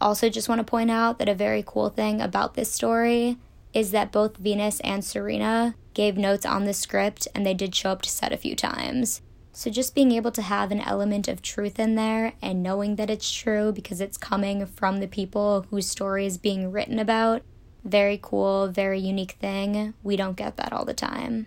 Also, 0.00 0.28
just 0.28 0.48
want 0.48 0.58
to 0.58 0.64
point 0.64 0.90
out 0.90 1.18
that 1.18 1.28
a 1.28 1.34
very 1.34 1.62
cool 1.66 1.88
thing 1.88 2.20
about 2.20 2.54
this 2.54 2.72
story 2.72 3.36
is 3.72 3.90
that 3.90 4.12
both 4.12 4.36
Venus 4.36 4.80
and 4.80 5.04
Serena 5.04 5.74
gave 5.94 6.16
notes 6.16 6.46
on 6.46 6.64
the 6.64 6.74
script 6.74 7.28
and 7.34 7.44
they 7.44 7.54
did 7.54 7.74
show 7.74 7.90
up 7.90 8.02
to 8.02 8.10
set 8.10 8.32
a 8.32 8.36
few 8.36 8.54
times. 8.54 9.22
So, 9.52 9.70
just 9.70 9.94
being 9.94 10.12
able 10.12 10.32
to 10.32 10.42
have 10.42 10.70
an 10.70 10.80
element 10.80 11.28
of 11.28 11.40
truth 11.40 11.78
in 11.78 11.94
there 11.94 12.34
and 12.42 12.62
knowing 12.62 12.96
that 12.96 13.08
it's 13.08 13.32
true 13.32 13.72
because 13.72 14.00
it's 14.00 14.18
coming 14.18 14.66
from 14.66 15.00
the 15.00 15.08
people 15.08 15.66
whose 15.70 15.88
story 15.88 16.26
is 16.26 16.36
being 16.36 16.70
written 16.70 16.98
about, 16.98 17.42
very 17.82 18.18
cool, 18.20 18.68
very 18.68 19.00
unique 19.00 19.32
thing. 19.40 19.94
We 20.02 20.16
don't 20.16 20.36
get 20.36 20.56
that 20.58 20.72
all 20.72 20.84
the 20.84 20.94
time. 20.94 21.46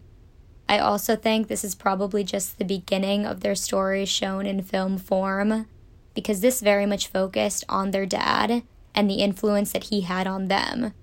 I 0.69 0.77
also 0.77 1.15
think 1.15 1.47
this 1.47 1.63
is 1.63 1.73
probably 1.73 2.23
just 2.23 2.59
the 2.59 2.63
beginning 2.63 3.25
of 3.25 3.39
their 3.39 3.55
story 3.55 4.05
shown 4.05 4.45
in 4.45 4.61
film 4.61 4.99
form, 4.99 5.65
because 6.13 6.41
this 6.41 6.61
very 6.61 6.85
much 6.85 7.07
focused 7.07 7.63
on 7.67 7.89
their 7.89 8.05
dad 8.05 8.61
and 8.93 9.09
the 9.09 9.15
influence 9.15 9.71
that 9.71 9.85
he 9.85 10.01
had 10.01 10.27
on 10.27 10.47
them. 10.47 10.93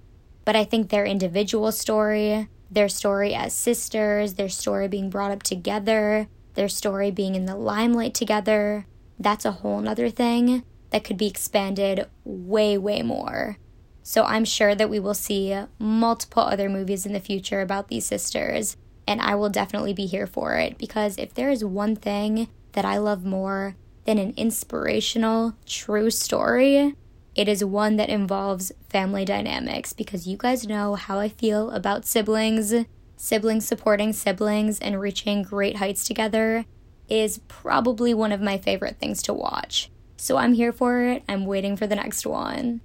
But 0.44 0.54
I 0.54 0.62
think 0.62 0.88
their 0.88 1.04
individual 1.04 1.72
story, 1.72 2.46
their 2.70 2.88
story 2.88 3.34
as 3.34 3.52
sisters, 3.54 4.34
their 4.34 4.48
story 4.48 4.86
being 4.86 5.10
brought 5.10 5.32
up 5.32 5.42
together, 5.42 6.28
their 6.54 6.68
story 6.68 7.10
being 7.10 7.34
in 7.34 7.46
the 7.46 7.56
limelight 7.56 8.14
together, 8.14 8.86
that's 9.18 9.44
a 9.44 9.50
whole 9.50 9.80
nother 9.80 10.10
thing 10.10 10.62
that 10.90 11.02
could 11.02 11.18
be 11.18 11.26
expanded 11.26 12.06
way, 12.22 12.78
way 12.78 13.02
more. 13.02 13.58
So 14.04 14.22
I'm 14.22 14.44
sure 14.44 14.76
that 14.76 14.90
we 14.90 15.00
will 15.00 15.14
see 15.14 15.58
multiple 15.80 16.44
other 16.44 16.68
movies 16.68 17.04
in 17.04 17.12
the 17.12 17.18
future 17.18 17.62
about 17.62 17.88
these 17.88 18.06
sisters 18.06 18.76
and 19.06 19.20
I 19.20 19.34
will 19.34 19.48
definitely 19.48 19.92
be 19.92 20.06
here 20.06 20.26
for 20.26 20.56
it 20.56 20.78
because 20.78 21.16
if 21.18 21.34
there 21.34 21.50
is 21.50 21.64
one 21.64 21.96
thing 21.96 22.48
that 22.72 22.84
I 22.84 22.98
love 22.98 23.24
more 23.24 23.76
than 24.04 24.18
an 24.18 24.34
inspirational, 24.36 25.54
true 25.64 26.10
story, 26.10 26.94
it 27.34 27.48
is 27.48 27.64
one 27.64 27.96
that 27.96 28.08
involves 28.08 28.72
family 28.88 29.24
dynamics 29.24 29.92
because 29.92 30.26
you 30.26 30.36
guys 30.36 30.66
know 30.66 30.94
how 30.94 31.18
I 31.18 31.28
feel 31.28 31.70
about 31.70 32.06
siblings. 32.06 32.74
Siblings 33.16 33.66
supporting 33.66 34.12
siblings 34.12 34.78
and 34.78 35.00
reaching 35.00 35.42
great 35.42 35.76
heights 35.76 36.04
together 36.04 36.64
is 37.08 37.40
probably 37.46 38.12
one 38.12 38.32
of 38.32 38.40
my 38.40 38.58
favorite 38.58 38.98
things 38.98 39.22
to 39.22 39.32
watch. 39.32 39.90
So 40.16 40.36
I'm 40.36 40.54
here 40.54 40.72
for 40.72 41.02
it. 41.02 41.22
I'm 41.28 41.46
waiting 41.46 41.76
for 41.76 41.86
the 41.86 41.96
next 41.96 42.26
one. 42.26 42.80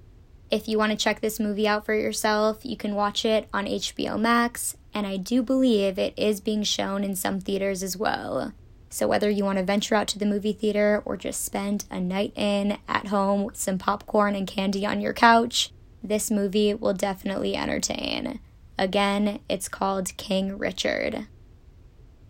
If 0.52 0.68
you 0.68 0.78
want 0.78 0.92
to 0.92 0.98
check 0.98 1.22
this 1.22 1.40
movie 1.40 1.68
out 1.68 1.86
for 1.86 1.94
yourself, 1.96 2.66
you 2.66 2.76
can 2.76 2.94
watch 2.94 3.24
it 3.24 3.48
on 3.54 3.66
HBO 3.66 4.20
Max 4.20 4.76
and 4.94 5.08
I 5.08 5.16
do 5.16 5.42
believe 5.42 5.98
it 5.98 6.14
is 6.18 6.42
being 6.42 6.64
shown 6.64 7.06
in 7.06 7.16
some 7.16 7.40
theaters 7.40 7.82
as 7.82 7.96
well. 7.96 8.52
So, 8.90 9.08
whether 9.08 9.30
you 9.30 9.46
want 9.46 9.58
to 9.58 9.64
venture 9.64 9.96
out 9.96 10.10
to 10.10 10.20
the 10.20 10.26
movie 10.26 10.52
theater 10.52 11.02
or 11.06 11.16
just 11.16 11.46
spend 11.46 11.86
a 11.90 12.02
night 12.02 12.34
in 12.36 12.78
at 12.90 13.08
home 13.08 13.46
with 13.46 13.56
some 13.56 13.78
popcorn 13.78 14.36
and 14.36 14.46
candy 14.46 14.86
on 14.86 15.00
your 15.00 15.14
couch, 15.14 15.72
this 16.04 16.30
movie 16.30 16.74
will 16.74 16.94
definitely 16.94 17.56
entertain. 17.56 18.42
Again, 18.78 19.40
it's 19.48 19.70
called 19.70 20.18
King 20.18 20.58
Richard. 20.58 21.28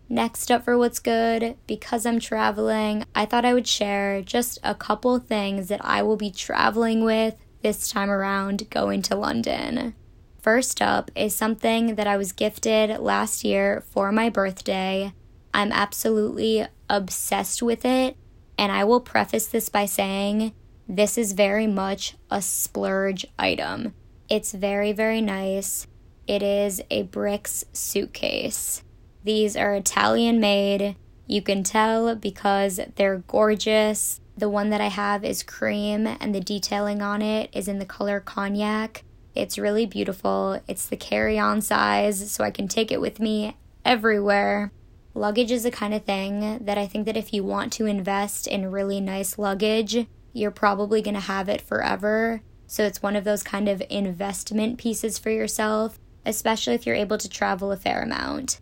Next 0.08 0.52
up 0.52 0.64
for 0.64 0.78
what's 0.78 1.00
good, 1.00 1.56
because 1.66 2.06
I'm 2.06 2.20
traveling, 2.20 3.06
I 3.14 3.26
thought 3.26 3.46
I 3.46 3.54
would 3.54 3.66
share 3.66 4.22
just 4.22 4.60
a 4.62 4.74
couple 4.74 5.18
things 5.18 5.66
that 5.66 5.80
I 5.82 6.02
will 6.02 6.18
be 6.18 6.30
traveling 6.30 7.02
with 7.02 7.34
this 7.62 7.90
time 7.90 8.10
around 8.10 8.68
going 8.70 9.02
to 9.02 9.16
London. 9.16 9.94
First 10.40 10.82
up 10.82 11.10
is 11.14 11.34
something 11.34 11.94
that 11.94 12.06
I 12.06 12.16
was 12.16 12.32
gifted 12.32 12.98
last 12.98 13.44
year 13.44 13.84
for 13.90 14.10
my 14.10 14.28
birthday 14.28 15.12
I'm 15.54 15.72
absolutely 15.72 16.66
obsessed 16.88 17.62
with 17.62 17.84
it. 17.84 18.16
And 18.58 18.70
I 18.70 18.84
will 18.84 19.00
preface 19.00 19.46
this 19.46 19.68
by 19.68 19.86
saying 19.86 20.52
this 20.88 21.18
is 21.18 21.32
very 21.32 21.66
much 21.66 22.16
a 22.30 22.40
splurge 22.42 23.26
item. 23.38 23.94
It's 24.28 24.52
very, 24.52 24.92
very 24.92 25.20
nice. 25.20 25.86
It 26.26 26.42
is 26.42 26.80
a 26.90 27.02
Bric's 27.02 27.64
suitcase. 27.72 28.82
These 29.24 29.56
are 29.56 29.74
Italian 29.74 30.40
made. 30.40 30.96
You 31.26 31.42
can 31.42 31.62
tell 31.62 32.14
because 32.14 32.80
they're 32.96 33.18
gorgeous. 33.26 34.20
The 34.36 34.48
one 34.48 34.70
that 34.70 34.80
I 34.80 34.88
have 34.88 35.24
is 35.24 35.42
cream, 35.42 36.06
and 36.06 36.34
the 36.34 36.40
detailing 36.40 37.02
on 37.02 37.20
it 37.22 37.50
is 37.52 37.68
in 37.68 37.78
the 37.78 37.86
color 37.86 38.18
cognac. 38.20 39.04
It's 39.34 39.58
really 39.58 39.86
beautiful. 39.86 40.60
It's 40.66 40.86
the 40.86 40.96
carry 40.96 41.38
on 41.38 41.60
size, 41.60 42.30
so 42.30 42.44
I 42.44 42.50
can 42.50 42.68
take 42.68 42.90
it 42.90 43.00
with 43.00 43.20
me 43.20 43.56
everywhere. 43.84 44.72
Luggage 45.14 45.50
is 45.50 45.64
the 45.64 45.70
kind 45.70 45.92
of 45.92 46.04
thing 46.04 46.64
that 46.64 46.78
I 46.78 46.86
think 46.86 47.04
that 47.06 47.16
if 47.16 47.34
you 47.34 47.44
want 47.44 47.72
to 47.74 47.86
invest 47.86 48.46
in 48.46 48.70
really 48.70 49.00
nice 49.00 49.38
luggage, 49.38 50.06
you're 50.32 50.50
probably 50.50 51.02
going 51.02 51.14
to 51.14 51.20
have 51.20 51.48
it 51.48 51.60
forever. 51.60 52.42
So 52.66 52.84
it's 52.84 53.02
one 53.02 53.16
of 53.16 53.24
those 53.24 53.42
kind 53.42 53.68
of 53.68 53.82
investment 53.90 54.78
pieces 54.78 55.18
for 55.18 55.28
yourself, 55.28 55.98
especially 56.24 56.74
if 56.74 56.86
you're 56.86 56.96
able 56.96 57.18
to 57.18 57.28
travel 57.28 57.70
a 57.70 57.76
fair 57.76 58.02
amount. 58.02 58.60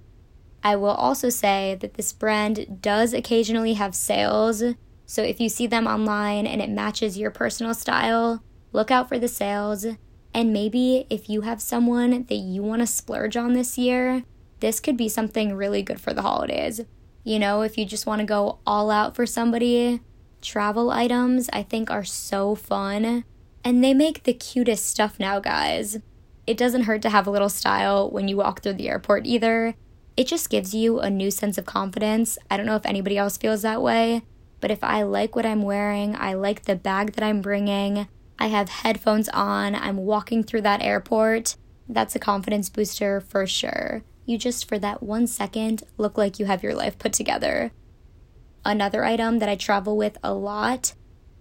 I 0.64 0.74
will 0.74 0.88
also 0.88 1.28
say 1.28 1.76
that 1.80 1.94
this 1.94 2.12
brand 2.12 2.82
does 2.82 3.14
occasionally 3.14 3.74
have 3.74 3.94
sales. 3.94 4.64
So 5.10 5.24
if 5.24 5.40
you 5.40 5.48
see 5.48 5.66
them 5.66 5.88
online 5.88 6.46
and 6.46 6.62
it 6.62 6.70
matches 6.70 7.18
your 7.18 7.32
personal 7.32 7.74
style, 7.74 8.44
look 8.72 8.92
out 8.92 9.08
for 9.08 9.18
the 9.18 9.26
sales. 9.26 9.84
And 10.32 10.52
maybe 10.52 11.04
if 11.10 11.28
you 11.28 11.40
have 11.40 11.60
someone 11.60 12.26
that 12.28 12.36
you 12.36 12.62
want 12.62 12.82
to 12.82 12.86
splurge 12.86 13.36
on 13.36 13.52
this 13.52 13.76
year, 13.76 14.22
this 14.60 14.78
could 14.78 14.96
be 14.96 15.08
something 15.08 15.56
really 15.56 15.82
good 15.82 16.00
for 16.00 16.14
the 16.14 16.22
holidays. 16.22 16.82
You 17.24 17.40
know, 17.40 17.62
if 17.62 17.76
you 17.76 17.86
just 17.86 18.06
want 18.06 18.20
to 18.20 18.24
go 18.24 18.60
all 18.64 18.88
out 18.88 19.16
for 19.16 19.26
somebody, 19.26 20.00
travel 20.42 20.92
items 20.92 21.50
I 21.52 21.64
think 21.64 21.90
are 21.90 22.04
so 22.04 22.54
fun. 22.54 23.24
And 23.64 23.82
they 23.82 23.92
make 23.92 24.22
the 24.22 24.32
cutest 24.32 24.86
stuff 24.86 25.18
now, 25.18 25.40
guys. 25.40 25.98
It 26.46 26.56
doesn't 26.56 26.84
hurt 26.84 27.02
to 27.02 27.10
have 27.10 27.26
a 27.26 27.32
little 27.32 27.48
style 27.48 28.08
when 28.08 28.28
you 28.28 28.36
walk 28.36 28.62
through 28.62 28.74
the 28.74 28.88
airport 28.88 29.26
either. 29.26 29.74
It 30.16 30.28
just 30.28 30.50
gives 30.50 30.72
you 30.72 31.00
a 31.00 31.10
new 31.10 31.32
sense 31.32 31.58
of 31.58 31.66
confidence. 31.66 32.38
I 32.48 32.56
don't 32.56 32.66
know 32.66 32.76
if 32.76 32.86
anybody 32.86 33.18
else 33.18 33.36
feels 33.36 33.62
that 33.62 33.82
way, 33.82 34.22
but 34.60 34.70
if 34.70 34.82
I 34.84 35.02
like 35.02 35.34
what 35.34 35.46
I'm 35.46 35.62
wearing, 35.62 36.16
I 36.16 36.34
like 36.34 36.64
the 36.64 36.76
bag 36.76 37.12
that 37.12 37.24
I'm 37.24 37.40
bringing, 37.40 38.08
I 38.38 38.46
have 38.46 38.68
headphones 38.68 39.28
on, 39.30 39.74
I'm 39.74 39.98
walking 39.98 40.42
through 40.42 40.62
that 40.62 40.82
airport, 40.82 41.56
that's 41.88 42.14
a 42.14 42.20
confidence 42.20 42.68
booster 42.68 43.20
for 43.20 43.46
sure 43.46 44.02
you 44.30 44.38
just 44.38 44.68
for 44.68 44.78
that 44.78 45.02
one 45.02 45.26
second 45.26 45.82
look 45.98 46.16
like 46.16 46.38
you 46.38 46.46
have 46.46 46.62
your 46.62 46.74
life 46.74 46.98
put 46.98 47.12
together. 47.12 47.72
Another 48.64 49.04
item 49.04 49.38
that 49.40 49.48
I 49.48 49.56
travel 49.56 49.96
with 49.96 50.16
a 50.22 50.32
lot, 50.32 50.94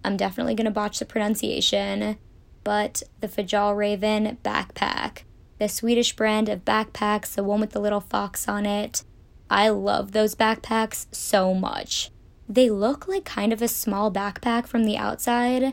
I'm 0.04 0.16
definitely 0.16 0.56
to 0.56 0.70
botch 0.70 0.98
the 0.98 1.04
pronunciation, 1.04 2.18
but 2.64 3.02
the 3.20 3.28
Fjällräven 3.28 4.38
backpack. 4.38 5.22
The 5.58 5.68
Swedish 5.68 6.16
brand 6.16 6.48
of 6.48 6.64
backpacks, 6.64 7.34
the 7.34 7.44
one 7.44 7.60
with 7.60 7.70
the 7.70 7.80
little 7.80 8.00
fox 8.00 8.48
on 8.48 8.66
it. 8.66 9.04
I 9.48 9.68
love 9.68 10.12
those 10.12 10.34
backpacks 10.34 11.06
so 11.14 11.54
much. 11.54 12.10
They 12.50 12.68
look 12.68 13.08
like 13.08 13.24
kind 13.24 13.52
of 13.52 13.62
a 13.62 13.68
small 13.68 14.12
backpack 14.12 14.66
from 14.66 14.84
the 14.84 14.98
outside, 14.98 15.72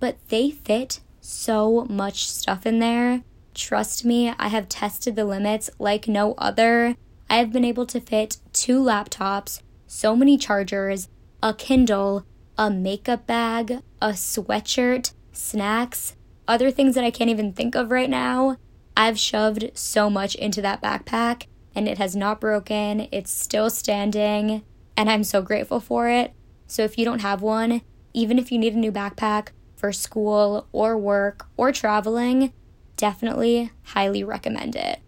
but 0.00 0.18
they 0.28 0.50
fit 0.50 1.00
so 1.20 1.86
much 1.88 2.28
stuff 2.28 2.66
in 2.66 2.80
there 2.80 3.22
Trust 3.56 4.04
me, 4.04 4.34
I 4.38 4.48
have 4.48 4.68
tested 4.68 5.16
the 5.16 5.24
limits 5.24 5.70
like 5.78 6.06
no 6.06 6.34
other. 6.36 6.94
I 7.30 7.38
have 7.38 7.52
been 7.52 7.64
able 7.64 7.86
to 7.86 8.02
fit 8.02 8.36
two 8.52 8.82
laptops, 8.82 9.62
so 9.86 10.14
many 10.14 10.36
chargers, 10.36 11.08
a 11.42 11.54
Kindle, 11.54 12.26
a 12.58 12.70
makeup 12.70 13.26
bag, 13.26 13.80
a 14.02 14.08
sweatshirt, 14.08 15.14
snacks, 15.32 16.16
other 16.46 16.70
things 16.70 16.94
that 16.96 17.04
I 17.04 17.10
can't 17.10 17.30
even 17.30 17.54
think 17.54 17.74
of 17.74 17.90
right 17.90 18.10
now. 18.10 18.58
I've 18.94 19.18
shoved 19.18 19.70
so 19.72 20.10
much 20.10 20.34
into 20.34 20.60
that 20.60 20.82
backpack 20.82 21.46
and 21.74 21.88
it 21.88 21.96
has 21.96 22.14
not 22.14 22.42
broken. 22.42 23.08
It's 23.10 23.30
still 23.30 23.70
standing 23.70 24.64
and 24.96 25.10
I'm 25.10 25.24
so 25.24 25.42
grateful 25.42 25.80
for 25.80 26.08
it. 26.08 26.32
So 26.66 26.82
if 26.82 26.98
you 26.98 27.04
don't 27.04 27.20
have 27.20 27.42
one, 27.42 27.82
even 28.12 28.38
if 28.38 28.50
you 28.50 28.58
need 28.58 28.74
a 28.74 28.78
new 28.78 28.92
backpack 28.92 29.48
for 29.76 29.92
school 29.92 30.66
or 30.72 30.96
work 30.96 31.46
or 31.56 31.70
traveling, 31.70 32.52
definitely 32.96 33.70
highly 33.82 34.24
recommend 34.24 34.74
it. 34.74 35.00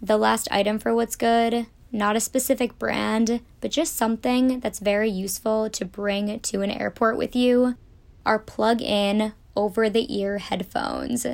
The 0.00 0.16
last 0.16 0.48
item 0.50 0.78
for 0.78 0.94
what's 0.94 1.16
good, 1.16 1.66
not 1.92 2.16
a 2.16 2.20
specific 2.20 2.78
brand, 2.78 3.40
but 3.60 3.70
just 3.70 3.96
something 3.96 4.60
that's 4.60 4.78
very 4.78 5.10
useful 5.10 5.68
to 5.70 5.84
bring 5.84 6.38
to 6.40 6.62
an 6.62 6.70
airport 6.70 7.18
with 7.18 7.34
you, 7.34 7.76
are 8.24 8.38
plug 8.38 8.80
in 8.80 9.32
over 9.56 9.90
the 9.90 10.16
ear 10.16 10.38
headphones. 10.38 11.26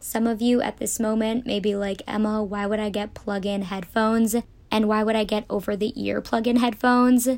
Some 0.00 0.26
of 0.26 0.42
you 0.42 0.60
at 0.60 0.78
this 0.78 0.98
moment 0.98 1.46
may 1.46 1.60
be 1.60 1.76
like, 1.76 2.02
Emma, 2.08 2.42
why 2.42 2.66
would 2.66 2.80
I 2.80 2.90
get 2.90 3.14
plug 3.14 3.46
in 3.46 3.62
headphones? 3.62 4.34
And 4.72 4.88
why 4.88 5.04
would 5.04 5.14
I 5.14 5.22
get 5.22 5.44
over 5.48 5.76
the 5.76 5.92
ear 6.02 6.20
plug 6.20 6.48
in 6.48 6.56
headphones? 6.56 7.28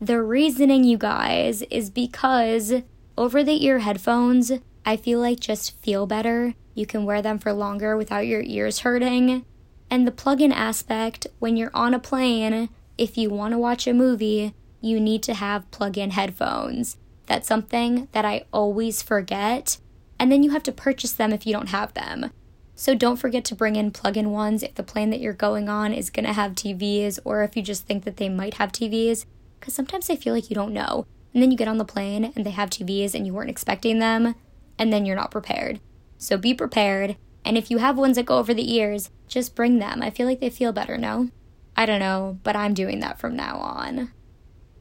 The 0.00 0.20
reasoning, 0.20 0.82
you 0.82 0.98
guys, 0.98 1.62
is 1.70 1.90
because 1.90 2.82
over 3.16 3.44
the 3.44 3.64
ear 3.64 3.80
headphones, 3.80 4.50
I 4.84 4.96
feel 4.96 5.20
like 5.20 5.38
just 5.38 5.78
feel 5.80 6.06
better 6.06 6.54
you 6.78 6.86
can 6.86 7.04
wear 7.04 7.20
them 7.20 7.40
for 7.40 7.52
longer 7.52 7.96
without 7.96 8.26
your 8.26 8.42
ears 8.42 8.78
hurting. 8.80 9.44
And 9.90 10.06
the 10.06 10.12
plug 10.12 10.40
in 10.40 10.52
aspect, 10.52 11.26
when 11.40 11.56
you're 11.56 11.72
on 11.74 11.92
a 11.92 11.98
plane, 11.98 12.68
if 12.96 13.18
you 13.18 13.30
want 13.30 13.52
to 13.52 13.58
watch 13.58 13.88
a 13.88 13.92
movie, 13.92 14.54
you 14.80 15.00
need 15.00 15.24
to 15.24 15.34
have 15.34 15.70
plug 15.72 15.98
in 15.98 16.12
headphones. 16.12 16.96
That's 17.26 17.48
something 17.48 18.06
that 18.12 18.24
I 18.24 18.44
always 18.52 19.02
forget. 19.02 19.78
And 20.20 20.30
then 20.30 20.44
you 20.44 20.50
have 20.52 20.62
to 20.64 20.72
purchase 20.72 21.12
them 21.12 21.32
if 21.32 21.46
you 21.46 21.52
don't 21.52 21.70
have 21.70 21.94
them. 21.94 22.30
So 22.78 22.94
don't 22.94 23.16
forget 23.16 23.44
to 23.46 23.56
bring 23.56 23.74
in 23.74 23.90
plug 23.90 24.16
in 24.16 24.30
ones 24.30 24.62
if 24.62 24.76
the 24.76 24.84
plane 24.84 25.10
that 25.10 25.18
you're 25.18 25.32
going 25.32 25.68
on 25.68 25.92
is 25.92 26.10
going 26.10 26.26
to 26.26 26.32
have 26.32 26.52
TVs 26.52 27.18
or 27.24 27.42
if 27.42 27.56
you 27.56 27.62
just 27.62 27.88
think 27.88 28.04
that 28.04 28.18
they 28.18 28.28
might 28.28 28.54
have 28.54 28.70
TVs. 28.70 29.26
Because 29.58 29.74
sometimes 29.74 30.08
I 30.08 30.14
feel 30.14 30.32
like 30.32 30.48
you 30.48 30.54
don't 30.54 30.72
know. 30.72 31.04
And 31.34 31.42
then 31.42 31.50
you 31.50 31.56
get 31.56 31.66
on 31.66 31.78
the 31.78 31.84
plane 31.84 32.32
and 32.36 32.46
they 32.46 32.52
have 32.52 32.70
TVs 32.70 33.16
and 33.16 33.26
you 33.26 33.34
weren't 33.34 33.50
expecting 33.50 33.98
them, 33.98 34.36
and 34.78 34.92
then 34.92 35.04
you're 35.04 35.16
not 35.16 35.32
prepared. 35.32 35.80
So 36.18 36.38
be 36.38 36.54
prepared. 36.54 37.16
And 37.44 37.58
if 37.58 37.68
you 37.68 37.78
have 37.78 37.98
ones 37.98 38.14
that 38.14 38.26
go 38.26 38.38
over 38.38 38.54
the 38.54 38.72
ears, 38.72 39.10
just 39.26 39.56
bring 39.56 39.80
them. 39.80 40.00
I 40.00 40.10
feel 40.10 40.28
like 40.28 40.38
they 40.38 40.48
feel 40.48 40.72
better, 40.72 40.96
no? 40.96 41.30
I 41.76 41.84
don't 41.84 41.98
know, 41.98 42.38
but 42.44 42.54
I'm 42.54 42.74
doing 42.74 43.00
that 43.00 43.18
from 43.18 43.34
now 43.34 43.56
on. 43.58 44.12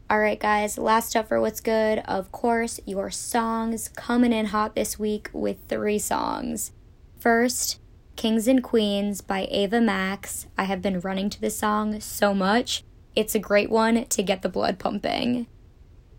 All 0.08 0.20
right, 0.20 0.40
guys, 0.40 0.78
last 0.78 1.16
up 1.16 1.30
for 1.30 1.42
what's 1.42 1.62
good. 1.62 1.98
Of 2.06 2.32
course, 2.32 2.80
your 2.86 3.10
songs 3.10 3.90
coming 3.90 4.34
in 4.34 4.46
hot 4.46 4.76
this 4.76 5.00
week 5.00 5.32
with 5.34 5.68
three 5.68 5.98
songs. 5.98 6.74
First, 7.20 7.80
Kings 8.18 8.48
and 8.48 8.64
Queens 8.64 9.22
by 9.22 9.48
Ava 9.52 9.80
Max. 9.80 10.48
I 10.58 10.64
have 10.64 10.82
been 10.82 11.00
running 11.02 11.30
to 11.30 11.40
this 11.40 11.58
song 11.58 12.00
so 12.02 12.34
much. 12.34 12.84
It's 13.16 13.36
a 13.36 13.40
great 13.40 13.70
one 13.70 14.06
to 14.06 14.24
get 14.24 14.42
the 14.42 14.50
blood 14.50 14.80
pumping. 14.80 15.46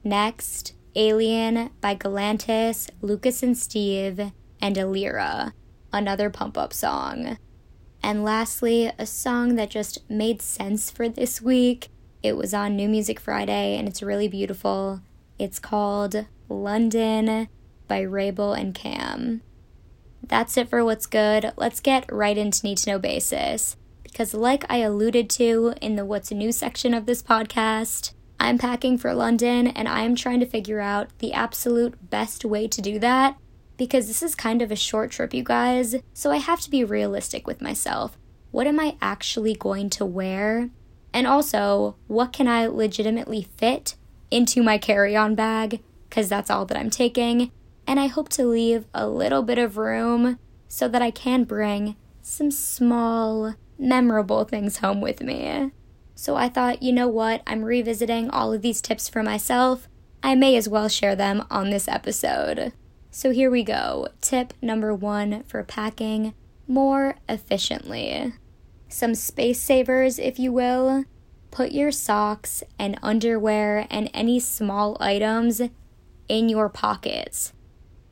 Next, 0.04 0.74
Alien 0.94 1.70
by 1.80 1.96
Galantis, 1.96 2.88
Lucas 3.02 3.42
and 3.42 3.58
Steve 3.58 4.30
and 4.62 4.76
Alira, 4.76 5.52
another 5.92 6.30
pump 6.30 6.56
up 6.56 6.72
song. 6.72 7.36
And 8.00 8.22
lastly, 8.22 8.92
a 8.96 9.04
song 9.04 9.56
that 9.56 9.70
just 9.70 10.08
made 10.08 10.40
sense 10.40 10.92
for 10.92 11.08
this 11.08 11.42
week. 11.42 11.88
It 12.22 12.36
was 12.36 12.54
on 12.54 12.76
New 12.76 12.88
Music 12.88 13.18
Friday 13.18 13.76
and 13.76 13.88
it's 13.88 14.04
really 14.04 14.28
beautiful. 14.28 15.00
It's 15.36 15.58
called 15.58 16.26
London 16.48 17.48
by 17.88 18.02
Rabel 18.02 18.52
and 18.52 18.72
Cam. 18.72 19.42
That's 20.28 20.56
it 20.56 20.68
for 20.68 20.84
what's 20.84 21.06
good. 21.06 21.52
Let's 21.56 21.80
get 21.80 22.10
right 22.12 22.36
into 22.36 22.64
need 22.64 22.78
to 22.78 22.90
know 22.90 22.98
basis. 22.98 23.76
Because, 24.02 24.34
like 24.34 24.64
I 24.68 24.78
alluded 24.78 25.28
to 25.30 25.74
in 25.80 25.96
the 25.96 26.04
What's 26.04 26.30
New 26.30 26.52
section 26.52 26.94
of 26.94 27.06
this 27.06 27.22
podcast, 27.22 28.12
I'm 28.40 28.58
packing 28.58 28.98
for 28.98 29.14
London 29.14 29.66
and 29.66 29.88
I 29.88 30.02
am 30.02 30.14
trying 30.14 30.40
to 30.40 30.46
figure 30.46 30.80
out 30.80 31.08
the 31.18 31.32
absolute 31.32 32.10
best 32.10 32.44
way 32.44 32.68
to 32.68 32.80
do 32.80 32.98
that 33.00 33.36
because 33.76 34.08
this 34.08 34.22
is 34.22 34.34
kind 34.34 34.60
of 34.60 34.70
a 34.70 34.76
short 34.76 35.10
trip, 35.10 35.32
you 35.32 35.42
guys, 35.42 35.96
so 36.12 36.30
I 36.30 36.36
have 36.36 36.60
to 36.62 36.70
be 36.70 36.84
realistic 36.84 37.46
with 37.46 37.62
myself. 37.62 38.18
What 38.50 38.66
am 38.66 38.78
I 38.80 38.96
actually 39.00 39.54
going 39.54 39.88
to 39.90 40.04
wear? 40.04 40.70
And 41.12 41.26
also, 41.26 41.96
what 42.06 42.32
can 42.32 42.48
I 42.48 42.66
legitimately 42.66 43.48
fit 43.56 43.94
into 44.30 44.62
my 44.62 44.78
carry 44.78 45.16
on 45.16 45.34
bag? 45.34 45.80
Because 46.08 46.28
that's 46.28 46.50
all 46.50 46.66
that 46.66 46.78
I'm 46.78 46.90
taking. 46.90 47.50
And 47.88 47.98
I 47.98 48.06
hope 48.06 48.28
to 48.30 48.44
leave 48.44 48.84
a 48.92 49.08
little 49.08 49.42
bit 49.42 49.58
of 49.58 49.78
room 49.78 50.38
so 50.68 50.88
that 50.88 51.00
I 51.00 51.10
can 51.10 51.44
bring 51.44 51.96
some 52.20 52.50
small, 52.50 53.54
memorable 53.78 54.44
things 54.44 54.78
home 54.78 55.00
with 55.00 55.22
me. 55.22 55.72
So 56.14 56.36
I 56.36 56.50
thought, 56.50 56.82
you 56.82 56.92
know 56.92 57.08
what? 57.08 57.42
I'm 57.46 57.64
revisiting 57.64 58.28
all 58.28 58.52
of 58.52 58.60
these 58.60 58.82
tips 58.82 59.08
for 59.08 59.22
myself. 59.22 59.88
I 60.22 60.34
may 60.34 60.54
as 60.56 60.68
well 60.68 60.90
share 60.90 61.16
them 61.16 61.46
on 61.50 61.70
this 61.70 61.88
episode. 61.88 62.74
So 63.10 63.30
here 63.30 63.50
we 63.50 63.62
go. 63.64 64.08
Tip 64.20 64.52
number 64.60 64.94
one 64.94 65.44
for 65.44 65.62
packing 65.64 66.34
more 66.66 67.14
efficiently. 67.26 68.34
Some 68.88 69.14
space 69.14 69.60
savers, 69.60 70.18
if 70.18 70.38
you 70.38 70.52
will. 70.52 71.04
Put 71.50 71.72
your 71.72 71.90
socks 71.90 72.62
and 72.78 72.98
underwear 73.02 73.86
and 73.88 74.10
any 74.12 74.40
small 74.40 74.98
items 75.00 75.62
in 76.28 76.50
your 76.50 76.68
pockets. 76.68 77.54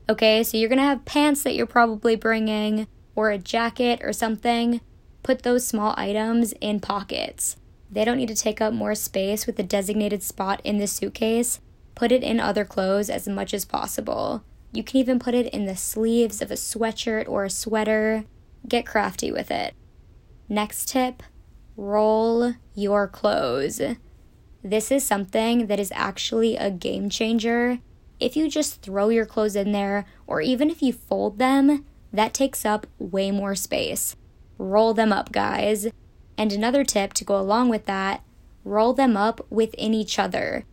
Okay, 0.09 0.41
so 0.43 0.57
you're 0.57 0.69
gonna 0.69 0.83
have 0.83 1.03
pants 1.03 1.43
that 1.43 1.53
you're 1.53 1.65
probably 1.65 2.15
bringing, 2.15 2.87
or 3.15 3.29
a 3.29 3.37
jacket 3.37 3.99
or 4.01 4.13
something. 4.13 4.79
Put 5.21 5.43
those 5.43 5.67
small 5.67 5.93
items 5.97 6.53
in 6.61 6.79
pockets. 6.79 7.57
They 7.91 8.05
don't 8.05 8.17
need 8.17 8.29
to 8.29 8.35
take 8.35 8.61
up 8.61 8.73
more 8.73 8.95
space 8.95 9.45
with 9.45 9.59
a 9.59 9.63
designated 9.63 10.23
spot 10.23 10.61
in 10.63 10.77
the 10.77 10.87
suitcase. 10.87 11.59
Put 11.95 12.11
it 12.11 12.23
in 12.23 12.39
other 12.39 12.63
clothes 12.63 13.09
as 13.09 13.27
much 13.27 13.53
as 13.53 13.65
possible. 13.65 14.43
You 14.71 14.83
can 14.83 14.97
even 14.97 15.19
put 15.19 15.33
it 15.33 15.47
in 15.47 15.65
the 15.65 15.75
sleeves 15.75 16.41
of 16.41 16.51
a 16.51 16.55
sweatshirt 16.55 17.27
or 17.27 17.43
a 17.43 17.49
sweater. 17.49 18.25
Get 18.67 18.85
crafty 18.85 19.31
with 19.31 19.51
it. 19.51 19.73
Next 20.47 20.87
tip 20.89 21.23
roll 21.75 22.53
your 22.73 23.07
clothes. 23.07 23.81
This 24.63 24.91
is 24.91 25.05
something 25.05 25.67
that 25.67 25.79
is 25.79 25.91
actually 25.93 26.57
a 26.57 26.71
game 26.71 27.09
changer 27.09 27.79
if 28.19 28.35
you 28.35 28.49
just 28.49 28.81
throw 28.81 29.09
your 29.09 29.25
clothes 29.25 29.55
in 29.55 29.71
there, 29.71 30.05
or 30.25 30.41
even 30.41 30.69
if 30.69 30.81
you 30.81 30.93
fold 30.93 31.37
them, 31.37 31.85
that 32.11 32.33
takes 32.33 32.65
up 32.65 32.87
way 32.97 33.31
more 33.31 33.55
space. 33.55 34.15
Roll 34.57 34.93
them 34.93 35.13
up, 35.13 35.31
guys. 35.31 35.87
And 36.37 36.51
another 36.51 36.83
tip 36.83 37.13
to 37.13 37.23
go 37.23 37.39
along 37.39 37.69
with 37.69 37.85
that 37.85 38.23
roll 38.67 38.93
them 38.93 39.15
up 39.15 39.45
within 39.49 39.93
each 39.93 40.19
other. 40.19 40.65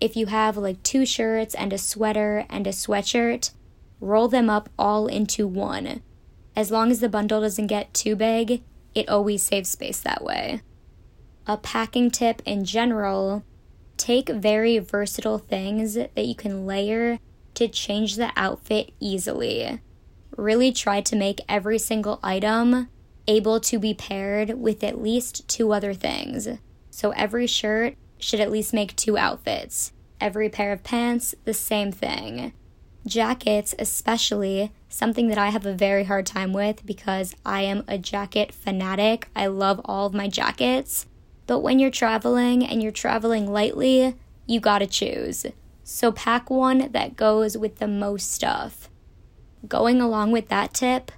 If 0.00 0.16
you 0.16 0.26
have 0.26 0.56
like 0.56 0.82
two 0.82 1.06
shirts 1.06 1.54
and 1.54 1.72
a 1.72 1.78
sweater 1.78 2.44
and 2.50 2.66
a 2.66 2.70
sweatshirt, 2.70 3.52
roll 4.00 4.28
them 4.28 4.50
up 4.50 4.68
all 4.78 5.06
into 5.06 5.46
one. 5.46 6.02
As 6.54 6.70
long 6.70 6.90
as 6.90 7.00
the 7.00 7.08
bundle 7.08 7.40
doesn't 7.40 7.68
get 7.68 7.94
too 7.94 8.16
big, 8.16 8.62
it 8.94 9.08
always 9.08 9.42
saves 9.42 9.70
space 9.70 10.00
that 10.00 10.24
way. 10.24 10.62
A 11.46 11.56
packing 11.56 12.10
tip 12.10 12.42
in 12.44 12.64
general 12.64 13.44
Take 13.96 14.28
very 14.28 14.78
versatile 14.78 15.38
things 15.38 15.94
that 15.94 16.16
you 16.16 16.34
can 16.34 16.66
layer 16.66 17.18
to 17.54 17.68
change 17.68 18.16
the 18.16 18.30
outfit 18.36 18.92
easily. 19.00 19.80
Really 20.36 20.72
try 20.72 21.00
to 21.00 21.16
make 21.16 21.40
every 21.48 21.78
single 21.78 22.20
item 22.22 22.88
able 23.26 23.58
to 23.60 23.78
be 23.78 23.94
paired 23.94 24.60
with 24.60 24.84
at 24.84 25.02
least 25.02 25.48
two 25.48 25.72
other 25.72 25.94
things. 25.94 26.48
So 26.90 27.10
every 27.10 27.46
shirt 27.46 27.96
should 28.18 28.40
at 28.40 28.50
least 28.50 28.72
make 28.72 28.94
two 28.96 29.18
outfits. 29.18 29.92
Every 30.20 30.48
pair 30.48 30.72
of 30.72 30.84
pants, 30.84 31.34
the 31.44 31.54
same 31.54 31.92
thing. 31.92 32.52
Jackets, 33.06 33.74
especially, 33.78 34.72
something 34.88 35.28
that 35.28 35.38
I 35.38 35.50
have 35.50 35.66
a 35.66 35.74
very 35.74 36.04
hard 36.04 36.26
time 36.26 36.52
with 36.52 36.84
because 36.84 37.34
I 37.44 37.62
am 37.62 37.84
a 37.86 37.98
jacket 37.98 38.52
fanatic. 38.52 39.28
I 39.36 39.46
love 39.46 39.80
all 39.84 40.06
of 40.06 40.14
my 40.14 40.28
jackets. 40.28 41.06
But 41.46 41.60
when 41.60 41.78
you're 41.78 41.90
traveling 41.90 42.64
and 42.64 42.82
you're 42.82 42.92
traveling 42.92 43.50
lightly, 43.50 44.16
you 44.46 44.60
gotta 44.60 44.86
choose. 44.86 45.46
So 45.84 46.10
pack 46.10 46.50
one 46.50 46.90
that 46.92 47.16
goes 47.16 47.56
with 47.56 47.76
the 47.76 47.88
most 47.88 48.32
stuff. 48.32 48.90
Going 49.68 50.00
along 50.00 50.32
with 50.32 50.48
that 50.48 50.74
tip, 50.74 51.12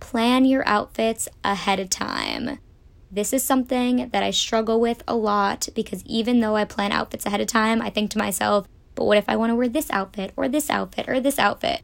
plan 0.00 0.44
your 0.44 0.66
outfits 0.66 1.28
ahead 1.44 1.80
of 1.80 1.90
time. 1.90 2.58
This 3.10 3.32
is 3.32 3.42
something 3.42 4.10
that 4.10 4.22
I 4.22 4.30
struggle 4.30 4.80
with 4.80 5.02
a 5.08 5.16
lot 5.16 5.68
because 5.74 6.04
even 6.04 6.40
though 6.40 6.56
I 6.56 6.64
plan 6.64 6.92
outfits 6.92 7.24
ahead 7.24 7.40
of 7.40 7.46
time, 7.46 7.80
I 7.80 7.90
think 7.90 8.10
to 8.10 8.18
myself, 8.18 8.66
but 8.94 9.04
what 9.04 9.16
if 9.16 9.28
I 9.28 9.36
want 9.36 9.50
to 9.50 9.56
wear 9.56 9.68
this 9.68 9.90
outfit 9.90 10.32
or 10.36 10.48
this 10.48 10.68
outfit 10.68 11.08
or 11.08 11.20
this 11.20 11.38
outfit? 11.38 11.82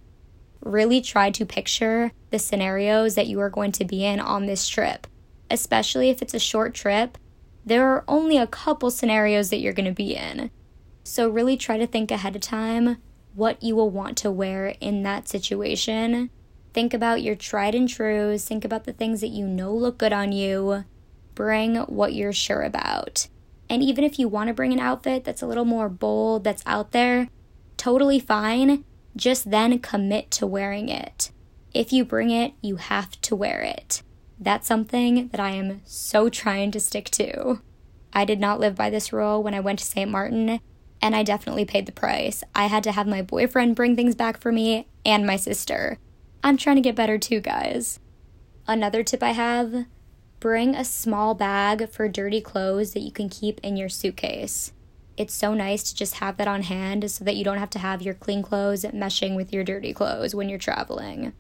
Really 0.61 1.01
try 1.01 1.31
to 1.31 1.47
picture 1.47 2.13
the 2.31 2.39
scenarios 2.39 3.15
that 3.15 3.27
you 3.27 3.41
are 3.41 3.51
going 3.51 3.73
to 3.73 3.85
be 3.85 4.05
in 4.05 4.21
on 4.21 4.47
this 4.47 4.69
trip, 4.69 5.07
especially 5.51 6.11
if 6.11 6.21
it's 6.21 6.35
a 6.35 6.39
short 6.39 6.75
trip 6.75 7.17
there 7.65 7.89
are 7.89 8.05
only 8.07 8.37
a 8.37 8.47
couple 8.47 8.91
scenarios 8.91 9.51
that 9.51 9.59
you're 9.59 9.73
going 9.73 9.85
to 9.87 9.93
be 9.93 10.15
in. 10.15 10.51
So, 11.03 11.29
really 11.29 11.57
try 11.57 11.79
to 11.79 11.87
think 11.87 12.11
ahead 12.11 12.37
of 12.37 12.43
time 12.43 12.99
what 13.35 13.63
you 13.63 13.75
will 13.75 13.91
want 13.91 14.17
to 14.19 14.31
wear 14.31 14.75
in 14.81 15.03
that 15.03 15.29
situation. 15.29 16.31
Think 16.73 16.95
about 16.95 17.23
your 17.23 17.35
tried 17.35 17.75
and 17.75 17.89
trues, 17.89 18.45
think 18.45 18.65
about 18.65 18.85
the 18.85 18.93
things 18.93 19.21
that 19.21 19.29
you 19.29 19.47
know 19.47 19.75
look 19.75 19.99
good 19.99 20.13
on 20.13 20.33
you. 20.33 20.85
Bring 21.35 21.77
what 21.77 22.15
you're 22.15 22.33
sure 22.33 22.63
about. 22.63 23.29
And 23.69 23.83
even 23.83 24.05
if 24.05 24.19
you 24.19 24.29
want 24.29 24.49
to 24.49 24.55
bring 24.55 24.73
an 24.73 24.79
outfit 24.79 25.25
that's 25.25 25.43
a 25.43 25.47
little 25.47 25.65
more 25.65 25.89
bold, 25.89 26.45
that's 26.45 26.63
out 26.65 26.93
there, 26.93 27.29
totally 27.77 28.21
fine. 28.21 28.85
Just 29.17 29.51
then 29.51 29.79
commit 29.81 30.31
to 30.33 30.47
wearing 30.47 30.89
it. 30.89 31.33
If 31.73 31.93
you 31.93 32.05
bring 32.05 32.31
it, 32.31 32.55
you 32.63 32.77
have 32.77 33.21
to 33.23 33.35
wear 33.35 33.61
it. 33.63 34.04
That's 34.39 34.67
something 34.67 35.29
that 35.29 35.41
I 35.41 35.51
am 35.51 35.81
so 35.85 36.29
trying 36.29 36.71
to 36.73 36.81
stick 36.81 37.11
to. 37.11 37.61
I 38.13 38.25
did 38.25 38.41
not 38.41 38.61
live 38.61 38.75
by 38.75 38.91
this 38.91 39.13
rule 39.13 39.43
when 39.43 39.55
I 39.55 39.61
went 39.61 39.79
to 39.81 39.85
St. 39.85 40.11
Martin, 40.11 40.61
and 41.01 41.17
I 41.17 41.23
definitely 41.23 41.65
paid 41.65 41.87
the 41.87 41.93
price. 41.93 42.43
I 42.55 42.67
had 42.67 42.85
to 42.85 42.93
have 42.93 43.07
my 43.07 43.23
boyfriend 43.23 43.77
bring 43.77 43.97
things 43.97 44.15
back 44.15 44.41
for 44.41 44.53
me 44.53 44.89
and 45.05 45.27
my 45.27 45.37
sister. 45.37 45.99
I'm 46.43 46.57
trying 46.57 46.77
to 46.77 46.83
get 46.83 46.95
better 46.95 47.19
too, 47.19 47.41
guys. 47.41 48.01
Another 48.67 49.03
tip 49.03 49.23
I 49.23 49.33
have 49.33 49.87
bring 50.41 50.75
a 50.75 50.85
small 50.85 51.35
bag 51.35 51.89
for 51.89 52.07
dirty 52.07 52.41
clothes 52.41 52.93
that 52.93 53.01
you 53.01 53.11
can 53.11 53.31
keep 53.31 53.59
in 53.61 53.79
your 53.79 53.89
suitcase. 53.89 54.73
It's 55.17 55.33
so 55.33 55.55
nice 55.55 55.85
to 55.85 55.95
just 55.95 56.17
have 56.17 56.37
that 56.37 56.49
on 56.49 56.63
hand 56.63 57.11
so 57.11 57.25
that 57.25 57.37
you 57.37 57.45
don't 57.45 57.59
have 57.59 57.71
to 57.71 57.79
have 57.79 58.03
your 58.03 58.15
clean 58.15 58.43
clothes 58.43 58.85
meshing 58.85 59.37
with 59.37 59.53
your 59.53 59.65
dirty 59.65 59.95
clothes 59.95 60.35
when 60.35 60.49
you're 60.49 60.59
traveling. 60.59 61.33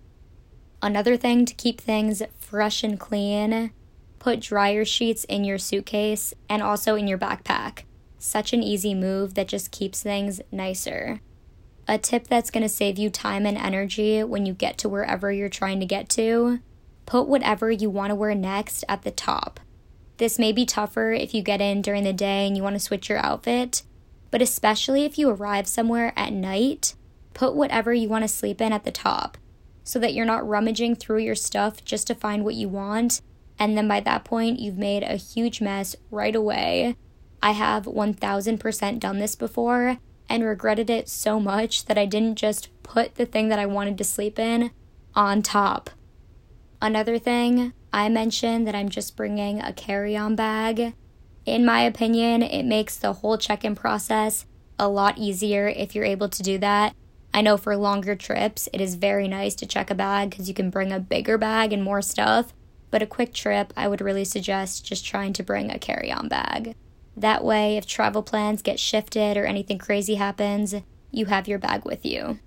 Another 0.84 1.16
thing 1.16 1.46
to 1.46 1.54
keep 1.54 1.80
things 1.80 2.22
fresh 2.38 2.84
and 2.84 3.00
clean, 3.00 3.72
put 4.18 4.40
dryer 4.40 4.84
sheets 4.84 5.24
in 5.24 5.42
your 5.42 5.56
suitcase 5.56 6.34
and 6.46 6.62
also 6.62 6.94
in 6.94 7.08
your 7.08 7.16
backpack. 7.16 7.84
Such 8.18 8.52
an 8.52 8.62
easy 8.62 8.92
move 8.94 9.32
that 9.32 9.48
just 9.48 9.70
keeps 9.70 10.02
things 10.02 10.42
nicer. 10.52 11.22
A 11.88 11.96
tip 11.96 12.26
that's 12.26 12.50
going 12.50 12.64
to 12.64 12.68
save 12.68 12.98
you 12.98 13.08
time 13.08 13.46
and 13.46 13.56
energy 13.56 14.22
when 14.22 14.44
you 14.44 14.52
get 14.52 14.76
to 14.76 14.88
wherever 14.90 15.32
you're 15.32 15.48
trying 15.48 15.80
to 15.80 15.86
get 15.86 16.10
to 16.10 16.60
put 17.06 17.28
whatever 17.28 17.70
you 17.70 17.88
want 17.88 18.10
to 18.10 18.14
wear 18.14 18.34
next 18.34 18.84
at 18.86 19.04
the 19.04 19.10
top. 19.10 19.60
This 20.18 20.38
may 20.38 20.52
be 20.52 20.66
tougher 20.66 21.12
if 21.12 21.32
you 21.32 21.40
get 21.40 21.62
in 21.62 21.80
during 21.80 22.04
the 22.04 22.12
day 22.12 22.46
and 22.46 22.58
you 22.58 22.62
want 22.62 22.74
to 22.74 22.80
switch 22.80 23.08
your 23.08 23.24
outfit, 23.24 23.84
but 24.30 24.42
especially 24.42 25.06
if 25.06 25.16
you 25.16 25.30
arrive 25.30 25.66
somewhere 25.66 26.12
at 26.14 26.34
night, 26.34 26.94
put 27.32 27.54
whatever 27.54 27.94
you 27.94 28.10
want 28.10 28.24
to 28.24 28.28
sleep 28.28 28.60
in 28.60 28.70
at 28.70 28.84
the 28.84 28.92
top 28.92 29.38
so 29.84 29.98
that 29.98 30.14
you're 30.14 30.24
not 30.24 30.48
rummaging 30.48 30.96
through 30.96 31.18
your 31.18 31.34
stuff 31.34 31.84
just 31.84 32.06
to 32.06 32.14
find 32.14 32.42
what 32.42 32.54
you 32.54 32.68
want. 32.68 33.20
And 33.58 33.76
then 33.76 33.86
by 33.86 34.00
that 34.00 34.24
point, 34.24 34.58
you've 34.58 34.78
made 34.78 35.02
a 35.02 35.16
huge 35.16 35.60
mess 35.60 35.94
right 36.10 36.34
away. 36.34 36.96
I 37.42 37.52
have 37.52 37.84
1000% 37.84 38.98
done 38.98 39.18
this 39.18 39.36
before 39.36 39.98
and 40.28 40.42
regretted 40.42 40.88
it 40.88 41.08
so 41.08 41.38
much 41.38 41.84
that 41.84 41.98
I 41.98 42.06
didn't 42.06 42.36
just 42.36 42.70
put 42.82 43.16
the 43.16 43.26
thing 43.26 43.48
that 43.50 43.58
I 43.58 43.66
wanted 43.66 43.98
to 43.98 44.04
sleep 44.04 44.38
in 44.38 44.70
on 45.14 45.42
top. 45.42 45.90
Another 46.80 47.18
thing, 47.18 47.74
I 47.92 48.08
mentioned 48.08 48.66
that 48.66 48.74
I'm 48.74 48.88
just 48.88 49.16
bringing 49.16 49.60
a 49.60 49.72
carry 49.72 50.16
on 50.16 50.34
bag. 50.34 50.94
In 51.44 51.64
my 51.64 51.82
opinion, 51.82 52.42
it 52.42 52.64
makes 52.64 52.96
the 52.96 53.12
whole 53.12 53.36
check 53.36 53.64
in 53.64 53.74
process 53.74 54.46
a 54.78 54.88
lot 54.88 55.18
easier 55.18 55.68
if 55.68 55.94
you're 55.94 56.04
able 56.04 56.28
to 56.30 56.42
do 56.42 56.58
that 56.58 56.96
I 57.34 57.40
know 57.40 57.56
for 57.56 57.76
longer 57.76 58.14
trips, 58.14 58.68
it 58.72 58.80
is 58.80 58.94
very 58.94 59.26
nice 59.26 59.56
to 59.56 59.66
check 59.66 59.90
a 59.90 59.94
bag 59.94 60.30
because 60.30 60.46
you 60.46 60.54
can 60.54 60.70
bring 60.70 60.92
a 60.92 61.00
bigger 61.00 61.36
bag 61.36 61.72
and 61.72 61.82
more 61.82 62.00
stuff. 62.00 62.54
But 62.92 63.02
a 63.02 63.06
quick 63.06 63.34
trip, 63.34 63.72
I 63.76 63.88
would 63.88 64.00
really 64.00 64.24
suggest 64.24 64.86
just 64.86 65.04
trying 65.04 65.32
to 65.32 65.42
bring 65.42 65.68
a 65.68 65.80
carry 65.80 66.12
on 66.12 66.28
bag. 66.28 66.76
That 67.16 67.42
way, 67.42 67.76
if 67.76 67.86
travel 67.86 68.22
plans 68.22 68.62
get 68.62 68.78
shifted 68.78 69.36
or 69.36 69.46
anything 69.46 69.78
crazy 69.78 70.14
happens, 70.14 70.76
you 71.10 71.26
have 71.26 71.48
your 71.48 71.58
bag 71.58 71.84
with 71.84 72.06
you. 72.06 72.38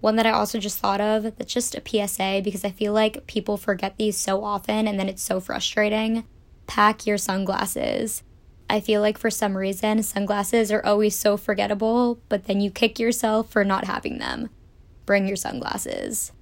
One 0.00 0.16
that 0.16 0.26
I 0.26 0.32
also 0.32 0.58
just 0.58 0.80
thought 0.80 1.00
of 1.00 1.22
that's 1.22 1.54
just 1.54 1.74
a 1.74 1.80
PSA 1.80 2.42
because 2.44 2.62
I 2.62 2.70
feel 2.70 2.92
like 2.92 3.26
people 3.26 3.56
forget 3.56 3.96
these 3.96 4.18
so 4.18 4.44
often 4.44 4.86
and 4.86 5.00
then 5.00 5.08
it's 5.08 5.22
so 5.22 5.40
frustrating. 5.40 6.24
Pack 6.66 7.06
your 7.06 7.16
sunglasses. 7.16 8.22
I 8.68 8.80
feel 8.80 9.00
like 9.00 9.18
for 9.18 9.30
some 9.30 9.56
reason, 9.56 10.02
sunglasses 10.02 10.72
are 10.72 10.84
always 10.84 11.14
so 11.14 11.36
forgettable, 11.36 12.20
but 12.28 12.44
then 12.46 12.60
you 12.60 12.70
kick 12.70 12.98
yourself 12.98 13.50
for 13.50 13.64
not 13.64 13.84
having 13.84 14.18
them. 14.18 14.50
Bring 15.04 15.26
your 15.26 15.36
sunglasses. 15.36 16.32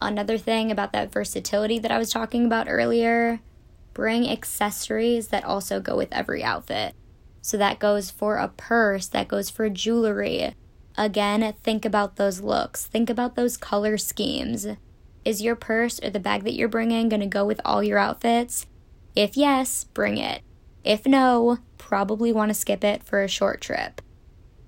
Another 0.00 0.36
thing 0.36 0.72
about 0.72 0.92
that 0.92 1.12
versatility 1.12 1.78
that 1.78 1.92
I 1.92 1.98
was 1.98 2.10
talking 2.10 2.44
about 2.46 2.66
earlier 2.68 3.40
bring 3.94 4.28
accessories 4.28 5.28
that 5.28 5.44
also 5.44 5.80
go 5.80 5.96
with 5.96 6.12
every 6.12 6.42
outfit. 6.42 6.94
So 7.40 7.56
that 7.56 7.78
goes 7.78 8.10
for 8.10 8.36
a 8.36 8.48
purse, 8.48 9.06
that 9.08 9.28
goes 9.28 9.50
for 9.50 9.68
jewelry. 9.68 10.54
Again, 10.96 11.54
think 11.62 11.84
about 11.84 12.16
those 12.16 12.40
looks, 12.40 12.86
think 12.86 13.10
about 13.10 13.34
those 13.34 13.56
color 13.56 13.98
schemes. 13.98 14.66
Is 15.24 15.42
your 15.42 15.56
purse 15.56 16.02
or 16.02 16.10
the 16.10 16.20
bag 16.20 16.44
that 16.44 16.54
you're 16.54 16.68
bringing 16.68 17.08
going 17.08 17.20
to 17.20 17.26
go 17.26 17.44
with 17.44 17.60
all 17.64 17.82
your 17.82 17.98
outfits? 17.98 18.66
If 19.14 19.36
yes, 19.36 19.84
bring 19.84 20.18
it. 20.18 20.42
If 20.84 21.06
no, 21.06 21.58
probably 21.78 22.32
want 22.32 22.50
to 22.50 22.54
skip 22.54 22.82
it 22.82 23.02
for 23.02 23.22
a 23.22 23.28
short 23.28 23.60
trip. 23.60 24.00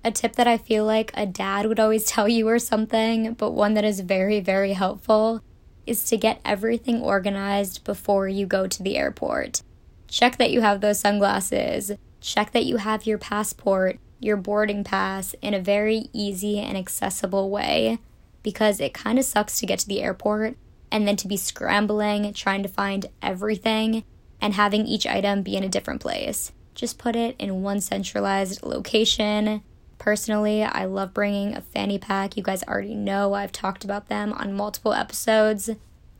A 0.03 0.11
tip 0.11 0.35
that 0.35 0.47
I 0.47 0.57
feel 0.57 0.85
like 0.85 1.11
a 1.13 1.25
dad 1.25 1.65
would 1.65 1.79
always 1.79 2.05
tell 2.05 2.27
you 2.27 2.47
or 2.47 2.59
something, 2.59 3.33
but 3.33 3.51
one 3.51 3.73
that 3.73 3.85
is 3.85 3.99
very, 4.01 4.39
very 4.39 4.73
helpful 4.73 5.41
is 5.85 6.03
to 6.05 6.17
get 6.17 6.41
everything 6.43 7.01
organized 7.01 7.83
before 7.83 8.27
you 8.27 8.45
go 8.45 8.67
to 8.67 8.81
the 8.81 8.97
airport. 8.97 9.61
Check 10.07 10.37
that 10.37 10.51
you 10.51 10.61
have 10.61 10.81
those 10.81 10.99
sunglasses, 10.99 11.91
check 12.21 12.51
that 12.51 12.65
you 12.65 12.77
have 12.77 13.05
your 13.05 13.17
passport, 13.17 13.99
your 14.19 14.37
boarding 14.37 14.83
pass 14.83 15.35
in 15.41 15.53
a 15.53 15.59
very 15.59 16.09
easy 16.13 16.59
and 16.59 16.77
accessible 16.77 17.49
way 17.49 17.99
because 18.41 18.79
it 18.79 18.93
kind 18.93 19.19
of 19.19 19.25
sucks 19.25 19.59
to 19.59 19.65
get 19.65 19.79
to 19.79 19.87
the 19.87 20.01
airport 20.01 20.55
and 20.91 21.07
then 21.07 21.15
to 21.17 21.27
be 21.27 21.37
scrambling, 21.37 22.31
trying 22.33 22.63
to 22.63 22.69
find 22.69 23.07
everything 23.21 24.03
and 24.45 24.53
having 24.53 24.85
each 24.85 25.07
item 25.07 25.41
be 25.41 25.55
in 25.55 25.63
a 25.63 25.69
different 25.69 26.01
place. 26.01 26.51
Just 26.75 26.99
put 26.99 27.15
it 27.15 27.35
in 27.39 27.63
one 27.63 27.81
centralized 27.81 28.61
location. 28.61 29.63
Personally, 29.97 30.61
I 30.63 30.85
love 30.85 31.15
bringing 31.15 31.55
a 31.55 31.61
fanny 31.61 31.97
pack. 31.97 32.37
You 32.37 32.43
guys 32.43 32.61
already 32.61 32.93
know 32.93 33.33
I've 33.33 33.51
talked 33.51 33.83
about 33.83 34.07
them 34.07 34.31
on 34.33 34.53
multiple 34.53 34.93
episodes, 34.93 35.71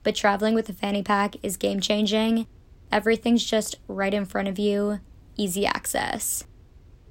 but 0.02 0.16
traveling 0.16 0.56
with 0.56 0.68
a 0.70 0.74
fanny 0.74 1.04
pack 1.04 1.36
is 1.44 1.56
game 1.56 1.80
changing. 1.80 2.48
Everything's 2.92 3.46
just 3.46 3.76
right 3.88 4.12
in 4.12 4.26
front 4.26 4.48
of 4.48 4.58
you, 4.58 5.02
easy 5.38 5.68
access. 5.68 6.46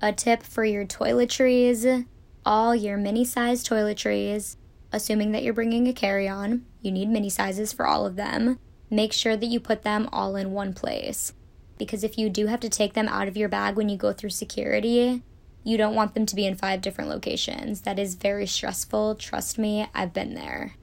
A 0.02 0.12
tip 0.12 0.42
for 0.42 0.64
your 0.64 0.84
toiletries 0.84 2.06
all 2.44 2.74
your 2.74 2.96
mini 2.96 3.24
sized 3.24 3.68
toiletries, 3.68 4.56
assuming 4.92 5.30
that 5.30 5.44
you're 5.44 5.54
bringing 5.54 5.86
a 5.86 5.92
carry 5.92 6.28
on, 6.28 6.66
you 6.82 6.90
need 6.90 7.08
mini 7.08 7.30
sizes 7.30 7.72
for 7.72 7.86
all 7.86 8.04
of 8.04 8.16
them. 8.16 8.58
Make 8.94 9.12
sure 9.12 9.36
that 9.36 9.46
you 9.46 9.58
put 9.58 9.82
them 9.82 10.08
all 10.12 10.36
in 10.36 10.52
one 10.52 10.72
place. 10.72 11.32
Because 11.78 12.04
if 12.04 12.16
you 12.16 12.30
do 12.30 12.46
have 12.46 12.60
to 12.60 12.68
take 12.68 12.92
them 12.92 13.08
out 13.08 13.26
of 13.26 13.36
your 13.36 13.48
bag 13.48 13.74
when 13.74 13.88
you 13.88 13.96
go 13.96 14.12
through 14.12 14.30
security, 14.30 15.24
you 15.64 15.76
don't 15.76 15.96
want 15.96 16.14
them 16.14 16.26
to 16.26 16.36
be 16.36 16.46
in 16.46 16.54
five 16.54 16.80
different 16.80 17.10
locations. 17.10 17.80
That 17.80 17.98
is 17.98 18.14
very 18.14 18.46
stressful. 18.46 19.16
Trust 19.16 19.58
me, 19.58 19.88
I've 19.92 20.12
been 20.12 20.34
there. 20.34 20.74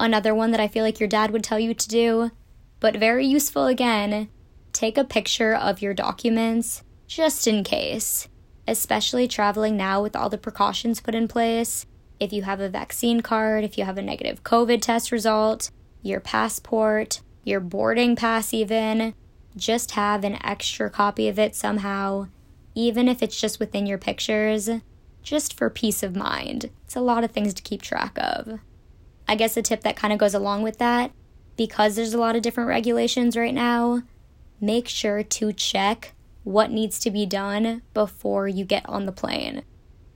Another 0.00 0.34
one 0.34 0.50
that 0.52 0.60
I 0.60 0.66
feel 0.66 0.82
like 0.82 0.98
your 0.98 1.10
dad 1.10 1.30
would 1.30 1.44
tell 1.44 1.60
you 1.60 1.74
to 1.74 1.88
do, 1.88 2.30
but 2.80 2.96
very 2.96 3.26
useful 3.26 3.66
again 3.66 4.30
take 4.72 4.96
a 4.96 5.04
picture 5.04 5.54
of 5.54 5.82
your 5.82 5.92
documents 5.92 6.82
just 7.06 7.46
in 7.46 7.62
case, 7.62 8.28
especially 8.66 9.28
traveling 9.28 9.76
now 9.76 10.02
with 10.02 10.16
all 10.16 10.30
the 10.30 10.38
precautions 10.38 11.02
put 11.02 11.14
in 11.14 11.28
place. 11.28 11.84
If 12.18 12.32
you 12.32 12.44
have 12.44 12.60
a 12.60 12.70
vaccine 12.70 13.20
card, 13.20 13.62
if 13.64 13.76
you 13.76 13.84
have 13.84 13.98
a 13.98 14.02
negative 14.02 14.42
COVID 14.42 14.80
test 14.80 15.12
result, 15.12 15.70
your 16.00 16.20
passport, 16.20 17.20
your 17.44 17.60
boarding 17.60 18.16
pass, 18.16 18.54
even, 18.54 19.14
just 19.56 19.92
have 19.92 20.24
an 20.24 20.38
extra 20.44 20.88
copy 20.88 21.28
of 21.28 21.38
it 21.38 21.54
somehow 21.54 22.28
even 22.74 23.08
if 23.08 23.22
it's 23.22 23.38
just 23.38 23.60
within 23.60 23.86
your 23.86 23.98
pictures, 23.98 24.68
just 25.22 25.56
for 25.56 25.70
peace 25.70 26.02
of 26.02 26.16
mind. 26.16 26.70
It's 26.84 26.96
a 26.96 27.00
lot 27.00 27.24
of 27.24 27.30
things 27.30 27.54
to 27.54 27.62
keep 27.62 27.82
track 27.82 28.16
of. 28.18 28.60
I 29.28 29.34
guess 29.34 29.56
a 29.56 29.62
tip 29.62 29.82
that 29.82 29.96
kind 29.96 30.12
of 30.12 30.18
goes 30.18 30.34
along 30.34 30.62
with 30.62 30.78
that 30.78 31.12
because 31.56 31.96
there's 31.96 32.14
a 32.14 32.18
lot 32.18 32.34
of 32.34 32.42
different 32.42 32.68
regulations 32.68 33.36
right 33.36 33.54
now, 33.54 34.02
make 34.60 34.88
sure 34.88 35.22
to 35.22 35.52
check 35.52 36.14
what 36.44 36.70
needs 36.70 36.98
to 37.00 37.10
be 37.10 37.26
done 37.26 37.82
before 37.94 38.48
you 38.48 38.64
get 38.64 38.88
on 38.88 39.06
the 39.06 39.12
plane. 39.12 39.62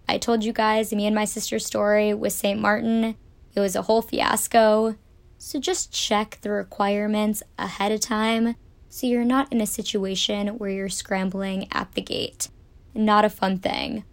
I 0.09 0.19
told 0.19 0.45
you 0.45 0.53
guys 0.53 0.93
me 0.93 1.07
and 1.07 1.15
my 1.15 1.25
sister's 1.25 1.67
story 1.67 2.15
with 2.15 2.33
St. 2.33 2.61
Martin. 2.61 3.17
It 3.55 3.61
was 3.61 3.77
a 3.77 3.83
whole 3.83 4.03
fiasco. 4.03 4.97
So 5.39 5.61
just 5.61 5.93
check 5.93 6.39
the 6.43 6.51
requirements 6.51 7.43
ahead 7.59 7.93
of 7.93 8.01
time 8.01 8.57
so 8.89 9.07
you're 9.07 9.25
not 9.25 9.53
in 9.53 9.61
a 9.61 9.67
situation 9.67 10.59
where 10.59 10.71
you're 10.71 10.89
scrambling 10.89 11.69
at 11.73 11.93
the 11.93 12.01
gate. 12.01 12.49
Not 12.95 13.25
a 13.25 13.31
fun 13.31 13.59
thing. 13.59 14.05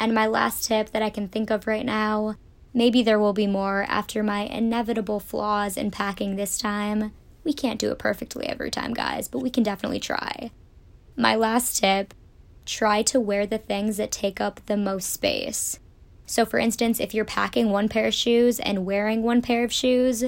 And 0.00 0.14
my 0.14 0.26
last 0.26 0.66
tip 0.66 0.90
that 0.90 1.02
I 1.02 1.10
can 1.10 1.28
think 1.28 1.50
of 1.50 1.66
right 1.66 1.84
now 1.84 2.36
maybe 2.76 3.02
there 3.02 3.18
will 3.18 3.32
be 3.32 3.46
more 3.46 3.86
after 3.88 4.22
my 4.22 4.40
inevitable 4.42 5.18
flaws 5.18 5.78
in 5.78 5.90
packing 5.90 6.36
this 6.36 6.58
time. 6.58 7.10
We 7.42 7.54
can't 7.54 7.80
do 7.80 7.90
it 7.90 7.98
perfectly 7.98 8.46
every 8.46 8.70
time, 8.70 8.92
guys, 8.92 9.28
but 9.28 9.38
we 9.38 9.48
can 9.48 9.62
definitely 9.62 9.98
try. 9.98 10.50
My 11.16 11.34
last 11.34 11.78
tip 11.78 12.12
try 12.66 13.00
to 13.00 13.18
wear 13.18 13.46
the 13.46 13.56
things 13.56 13.96
that 13.96 14.12
take 14.12 14.42
up 14.42 14.60
the 14.66 14.76
most 14.76 15.08
space. 15.08 15.80
So, 16.26 16.44
for 16.44 16.58
instance, 16.58 17.00
if 17.00 17.14
you're 17.14 17.24
packing 17.24 17.70
one 17.70 17.88
pair 17.88 18.08
of 18.08 18.14
shoes 18.14 18.60
and 18.60 18.84
wearing 18.84 19.22
one 19.22 19.40
pair 19.40 19.64
of 19.64 19.72
shoes, 19.72 20.24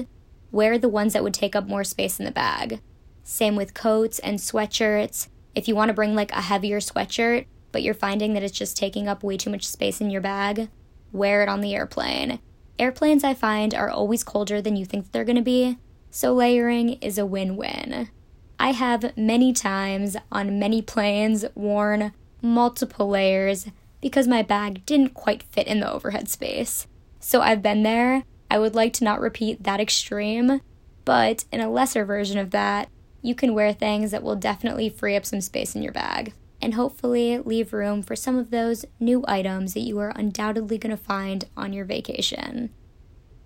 wear 0.51 0.77
the 0.77 0.89
ones 0.89 1.13
that 1.13 1.23
would 1.23 1.33
take 1.33 1.55
up 1.55 1.67
more 1.67 1.83
space 1.83 2.19
in 2.19 2.25
the 2.25 2.31
bag. 2.31 2.81
Same 3.23 3.55
with 3.55 3.73
coats 3.73 4.19
and 4.19 4.39
sweatshirts. 4.39 5.27
If 5.55 5.67
you 5.67 5.75
want 5.75 5.89
to 5.89 5.93
bring 5.93 6.15
like 6.15 6.31
a 6.31 6.41
heavier 6.41 6.79
sweatshirt, 6.79 7.45
but 7.71 7.83
you're 7.83 7.93
finding 7.93 8.33
that 8.33 8.43
it's 8.43 8.57
just 8.57 8.77
taking 8.77 9.07
up 9.07 9.23
way 9.23 9.37
too 9.37 9.49
much 9.49 9.67
space 9.67 10.01
in 10.01 10.09
your 10.09 10.21
bag, 10.21 10.69
wear 11.11 11.43
it 11.43 11.49
on 11.49 11.61
the 11.61 11.75
airplane. 11.75 12.39
Airplanes, 12.77 13.23
I 13.23 13.33
find, 13.33 13.73
are 13.73 13.89
always 13.89 14.23
colder 14.23 14.61
than 14.61 14.75
you 14.75 14.85
think 14.85 15.11
they're 15.11 15.25
going 15.25 15.35
to 15.35 15.41
be, 15.41 15.77
so 16.09 16.33
layering 16.33 16.93
is 17.01 17.17
a 17.17 17.25
win 17.25 17.57
win. 17.57 18.09
I 18.57 18.71
have 18.71 19.15
many 19.17 19.53
times 19.53 20.17
on 20.31 20.59
many 20.59 20.81
planes 20.81 21.45
worn 21.55 22.13
multiple 22.41 23.07
layers 23.07 23.67
because 24.01 24.27
my 24.27 24.41
bag 24.41 24.85
didn't 24.85 25.13
quite 25.13 25.43
fit 25.43 25.67
in 25.67 25.81
the 25.81 25.91
overhead 25.91 26.29
space. 26.29 26.87
So 27.19 27.41
I've 27.41 27.61
been 27.61 27.83
there. 27.83 28.23
I 28.49 28.59
would 28.59 28.75
like 28.75 28.93
to 28.93 29.03
not 29.03 29.21
repeat 29.21 29.63
that 29.63 29.79
extreme, 29.79 30.61
but 31.05 31.45
in 31.51 31.59
a 31.61 31.69
lesser 31.69 32.05
version 32.05 32.37
of 32.37 32.51
that, 32.51 32.89
you 33.21 33.35
can 33.35 33.53
wear 33.53 33.73
things 33.73 34.11
that 34.11 34.23
will 34.23 34.35
definitely 34.35 34.89
free 34.89 35.15
up 35.15 35.25
some 35.25 35.41
space 35.41 35.75
in 35.75 35.83
your 35.83 35.93
bag 35.93 36.33
and 36.61 36.73
hopefully 36.73 37.37
leave 37.37 37.73
room 37.73 38.01
for 38.01 38.15
some 38.15 38.37
of 38.37 38.51
those 38.51 38.85
new 38.99 39.23
items 39.27 39.73
that 39.73 39.81
you 39.81 39.97
are 39.99 40.13
undoubtedly 40.15 40.77
going 40.77 40.95
to 40.95 41.01
find 41.01 41.45
on 41.55 41.73
your 41.73 41.85
vacation. 41.85 42.69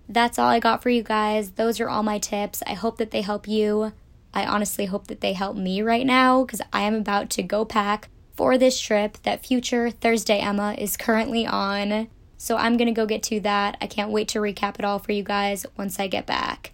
That's 0.08 0.38
all 0.38 0.48
I 0.48 0.60
got 0.60 0.82
for 0.82 0.90
you 0.90 1.02
guys. 1.02 1.52
Those 1.52 1.80
are 1.80 1.88
all 1.88 2.02
my 2.02 2.18
tips. 2.18 2.62
I 2.66 2.74
hope 2.74 2.98
that 2.98 3.10
they 3.10 3.22
help 3.22 3.48
you. 3.48 3.92
I 4.32 4.44
honestly 4.44 4.86
hope 4.86 5.06
that 5.06 5.20
they 5.20 5.32
help 5.32 5.56
me 5.56 5.80
right 5.80 6.04
now 6.04 6.44
because 6.44 6.60
I 6.72 6.82
am 6.82 6.94
about 6.94 7.30
to 7.30 7.42
go 7.42 7.64
pack 7.64 8.08
for 8.36 8.58
this 8.58 8.80
trip 8.80 9.18
that 9.22 9.46
future 9.46 9.90
Thursday 9.90 10.38
Emma 10.38 10.74
is 10.76 10.96
currently 10.96 11.46
on. 11.46 12.08
So 12.36 12.56
I'm 12.56 12.76
going 12.76 12.86
to 12.88 12.92
go 12.92 13.06
get 13.06 13.22
to 13.24 13.40
that. 13.40 13.76
I 13.80 13.86
can't 13.86 14.10
wait 14.10 14.28
to 14.28 14.38
recap 14.38 14.78
it 14.78 14.84
all 14.84 14.98
for 14.98 15.12
you 15.12 15.22
guys 15.22 15.64
once 15.76 15.98
I 15.98 16.08
get 16.08 16.26
back. 16.26 16.72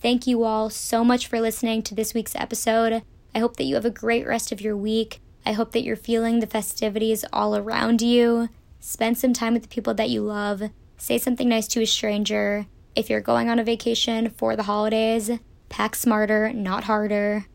Thank 0.00 0.26
you 0.26 0.44
all 0.44 0.70
so 0.70 1.04
much 1.04 1.26
for 1.26 1.40
listening 1.40 1.82
to 1.82 1.94
this 1.94 2.14
week's 2.14 2.34
episode. 2.34 3.02
I 3.34 3.38
hope 3.38 3.56
that 3.56 3.64
you 3.64 3.74
have 3.74 3.84
a 3.84 3.90
great 3.90 4.26
rest 4.26 4.50
of 4.50 4.60
your 4.60 4.76
week. 4.76 5.20
I 5.44 5.52
hope 5.52 5.72
that 5.72 5.82
you're 5.82 5.96
feeling 5.96 6.40
the 6.40 6.46
festivities 6.46 7.24
all 7.32 7.56
around 7.56 8.02
you. 8.02 8.48
Spend 8.80 9.18
some 9.18 9.32
time 9.32 9.54
with 9.54 9.62
the 9.62 9.68
people 9.68 9.94
that 9.94 10.10
you 10.10 10.22
love. 10.22 10.62
Say 10.96 11.18
something 11.18 11.48
nice 11.48 11.68
to 11.68 11.82
a 11.82 11.86
stranger. 11.86 12.66
If 12.94 13.08
you're 13.08 13.20
going 13.20 13.48
on 13.48 13.58
a 13.58 13.64
vacation 13.64 14.30
for 14.30 14.56
the 14.56 14.64
holidays, 14.64 15.30
pack 15.68 15.94
smarter, 15.94 16.52
not 16.52 16.84
harder. 16.84 17.46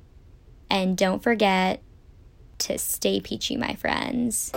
And 0.70 0.98
don't 0.98 1.22
forget 1.22 1.82
to 2.60 2.78
stay 2.78 3.20
peachy, 3.20 3.58
my 3.58 3.74
friends. 3.76 4.52